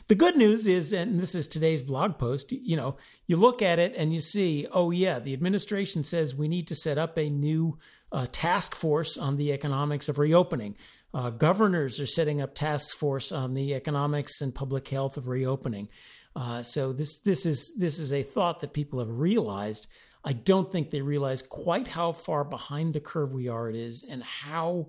The 0.07 0.15
good 0.15 0.35
news 0.35 0.67
is, 0.67 0.93
and 0.93 1.19
this 1.19 1.35
is 1.35 1.47
today's 1.47 1.81
blog 1.81 2.17
post. 2.17 2.51
You 2.51 2.75
know, 2.75 2.97
you 3.27 3.37
look 3.37 3.61
at 3.61 3.79
it 3.79 3.95
and 3.95 4.13
you 4.13 4.19
see, 4.19 4.67
oh 4.71 4.91
yeah, 4.91 5.19
the 5.19 5.33
administration 5.33 6.03
says 6.03 6.35
we 6.35 6.47
need 6.47 6.67
to 6.67 6.75
set 6.75 6.97
up 6.97 7.17
a 7.17 7.29
new 7.29 7.77
uh, 8.11 8.27
task 8.31 8.75
force 8.75 9.17
on 9.17 9.37
the 9.37 9.53
economics 9.53 10.09
of 10.09 10.19
reopening. 10.19 10.75
Uh, 11.13 11.29
governors 11.29 11.99
are 11.99 12.07
setting 12.07 12.41
up 12.41 12.55
task 12.55 12.97
force 12.97 13.31
on 13.31 13.53
the 13.53 13.73
economics 13.73 14.41
and 14.41 14.55
public 14.55 14.87
health 14.87 15.17
of 15.17 15.27
reopening. 15.27 15.89
Uh, 16.35 16.63
so 16.63 16.93
this 16.93 17.17
this 17.19 17.45
is 17.45 17.73
this 17.77 17.99
is 17.99 18.13
a 18.13 18.23
thought 18.23 18.61
that 18.61 18.73
people 18.73 18.99
have 18.99 19.19
realized. 19.19 19.87
I 20.23 20.33
don't 20.33 20.71
think 20.71 20.91
they 20.91 21.01
realize 21.01 21.41
quite 21.41 21.87
how 21.87 22.11
far 22.11 22.43
behind 22.43 22.93
the 22.93 22.99
curve 22.99 23.31
we 23.31 23.47
are. 23.47 23.69
It 23.69 23.75
is 23.75 24.05
and 24.07 24.23
how 24.23 24.87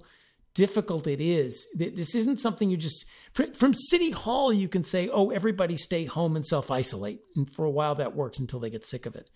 difficult 0.55 1.07
it 1.07 1.21
is. 1.21 1.67
This 1.75 2.15
isn't 2.15 2.39
something 2.39 2.71
you 2.71 2.77
just 2.77 3.05
from 3.55 3.75
City 3.75 4.11
Hall. 4.11 4.53
You 4.53 4.69
can 4.69 4.85
say, 4.85 5.09
"Oh, 5.09 5.31
everybody 5.31 5.77
stay 5.77 6.05
home 6.05 6.37
and 6.37 6.45
self 6.45 6.71
isolate," 6.71 7.23
and 7.35 7.51
for 7.53 7.65
a 7.65 7.71
while 7.71 7.95
that 7.97 8.15
works 8.15 8.39
until 8.39 8.61
they 8.61 8.71
get 8.71 8.87
sick 8.87 9.07
of 9.07 9.17
it. 9.17 9.31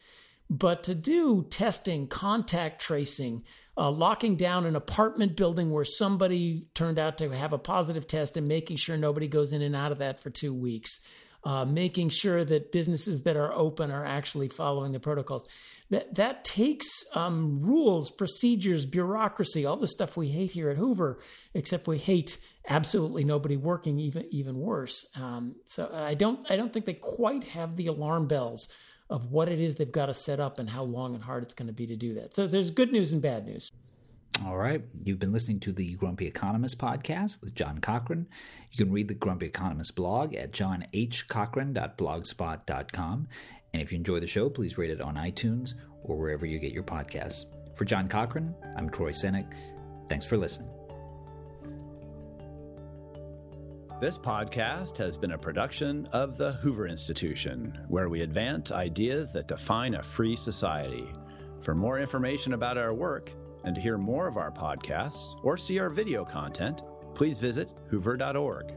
But 0.49 0.83
to 0.85 0.95
do 0.95 1.47
testing, 1.51 2.07
contact 2.07 2.81
tracing, 2.81 3.43
uh, 3.77 3.91
locking 3.91 4.37
down 4.37 4.65
an 4.65 4.77
apartment 4.77 5.37
building 5.37 5.71
where 5.71 5.85
somebody 5.85 6.67
turned 6.75 6.99
out 6.99 7.19
to 7.19 7.31
have 7.31 7.53
a 7.53 7.59
positive 7.59 8.07
test 8.07 8.37
and 8.37 8.47
making 8.47 8.77
sure 8.77 8.97
nobody 8.97 9.27
goes 9.27 9.53
in 9.53 9.61
and 9.63 9.75
out 9.75 9.93
of 9.93 9.99
that 9.99 10.21
for 10.21 10.31
two 10.31 10.55
weeks, 10.55 11.01
uh, 11.47 11.65
making 11.65 12.09
sure 12.09 12.45
that 12.45 12.73
businesses 12.73 13.23
that 13.23 13.37
are 13.37 13.53
open 13.53 13.93
are 13.93 14.05
actually 14.05 14.49
following 14.49 14.91
the 14.91 14.99
protocols. 14.99 15.47
That 15.91 16.17
that 16.17 16.45
takes 16.45 16.89
um, 17.15 17.61
rules, 17.63 18.11
procedures, 18.11 18.85
bureaucracy, 18.85 19.65
all 19.65 19.77
the 19.77 19.87
stuff 19.87 20.17
we 20.17 20.29
hate 20.29 20.51
here 20.51 20.71
at 20.71 20.77
Hoover. 20.77 21.21
Except 21.55 21.87
we 21.87 21.99
hate 21.99 22.39
absolutely 22.69 23.23
nobody 23.23 23.57
working, 23.57 24.01
even 24.01 24.27
even 24.33 24.59
worse. 24.59 25.07
Um, 25.15 25.55
so 25.69 25.89
I 25.93 26.15
don't 26.15 26.45
I 26.51 26.57
don't 26.57 26.73
think 26.73 26.85
they 26.85 26.95
quite 26.95 27.45
have 27.45 27.77
the 27.77 27.87
alarm 27.87 28.27
bells 28.27 28.69
of 29.09 29.31
what 29.31 29.49
it 29.49 29.61
is 29.61 29.77
they've 29.77 29.93
got 29.93 30.07
to 30.07 30.15
set 30.15 30.41
up 30.41 30.59
and 30.59 30.69
how 30.69 30.83
long 30.83 31.15
and 31.15 31.23
hard 31.23 31.45
it's 31.45 31.55
going 31.55 31.69
to 31.69 31.73
be 31.73 31.87
to 31.87 31.95
do 31.95 32.15
that. 32.15 32.35
So 32.35 32.49
there's 32.49 32.73
good 32.73 32.91
news 32.91 33.13
and 33.13 33.23
bad 33.23 33.47
news. 33.47 33.71
All 34.45 34.57
right. 34.57 34.83
You've 35.03 35.19
been 35.19 35.33
listening 35.33 35.61
to 35.61 35.73
the 35.73 35.95
Grumpy 35.95 36.27
Economist 36.27 36.79
podcast 36.79 37.41
with 37.41 37.55
John 37.55 37.79
Cochrane. 37.79 38.27
You 38.71 38.85
can 38.85 38.93
read 38.93 39.09
the 39.09 39.15
Grumpy 39.15 39.47
Economist 39.47 39.97
blog 39.97 40.35
at 40.35 40.53
johnhcochrane.blogspot.com. 40.53 43.29
And 43.73 43.83
if 43.83 43.93
you 43.93 43.97
enjoy 43.97 44.21
the 44.21 44.27
show, 44.27 44.51
please 44.51 44.79
rate 44.79 44.91
it 44.91 45.01
on 45.01 45.17
iTunes 45.17 45.75
or 46.03 46.17
wherever 46.17 46.47
you 46.47 46.59
get 46.59 46.73
your 46.73 46.83
podcasts. 46.83 47.45
For 47.75 47.85
John 47.85 48.09
Cochrane, 48.09 48.55
I'm 48.77 48.91
Troy 48.91 49.11
Senik. 49.11 49.53
Thanks 50.09 50.27
for 50.27 50.37
listening. 50.37 50.71
This 54.01 54.19
podcast 54.19 54.97
has 54.99 55.17
been 55.17 55.33
a 55.33 55.39
production 55.39 56.07
of 56.13 56.37
the 56.37 56.53
Hoover 56.53 56.87
Institution, 56.87 57.79
where 57.89 58.11
we 58.11 58.21
advance 58.21 58.71
ideas 58.71 59.33
that 59.33 59.49
define 59.49 59.95
a 59.95 60.03
free 60.03 60.37
society. 60.37 61.09
For 61.63 61.75
more 61.75 61.99
information 61.99 62.53
about 62.53 62.77
our 62.77 62.93
work, 62.93 63.33
and 63.67 63.75
to 63.75 63.81
hear 63.81 63.99
more 63.99 64.27
of 64.27 64.39
our 64.39 64.51
podcasts 64.51 65.37
or 65.43 65.59
see 65.59 65.79
our 65.79 65.91
video 65.91 66.25
content, 66.25 66.83
please 67.15 67.39
visit 67.39 67.69
hoover.org. 67.91 68.73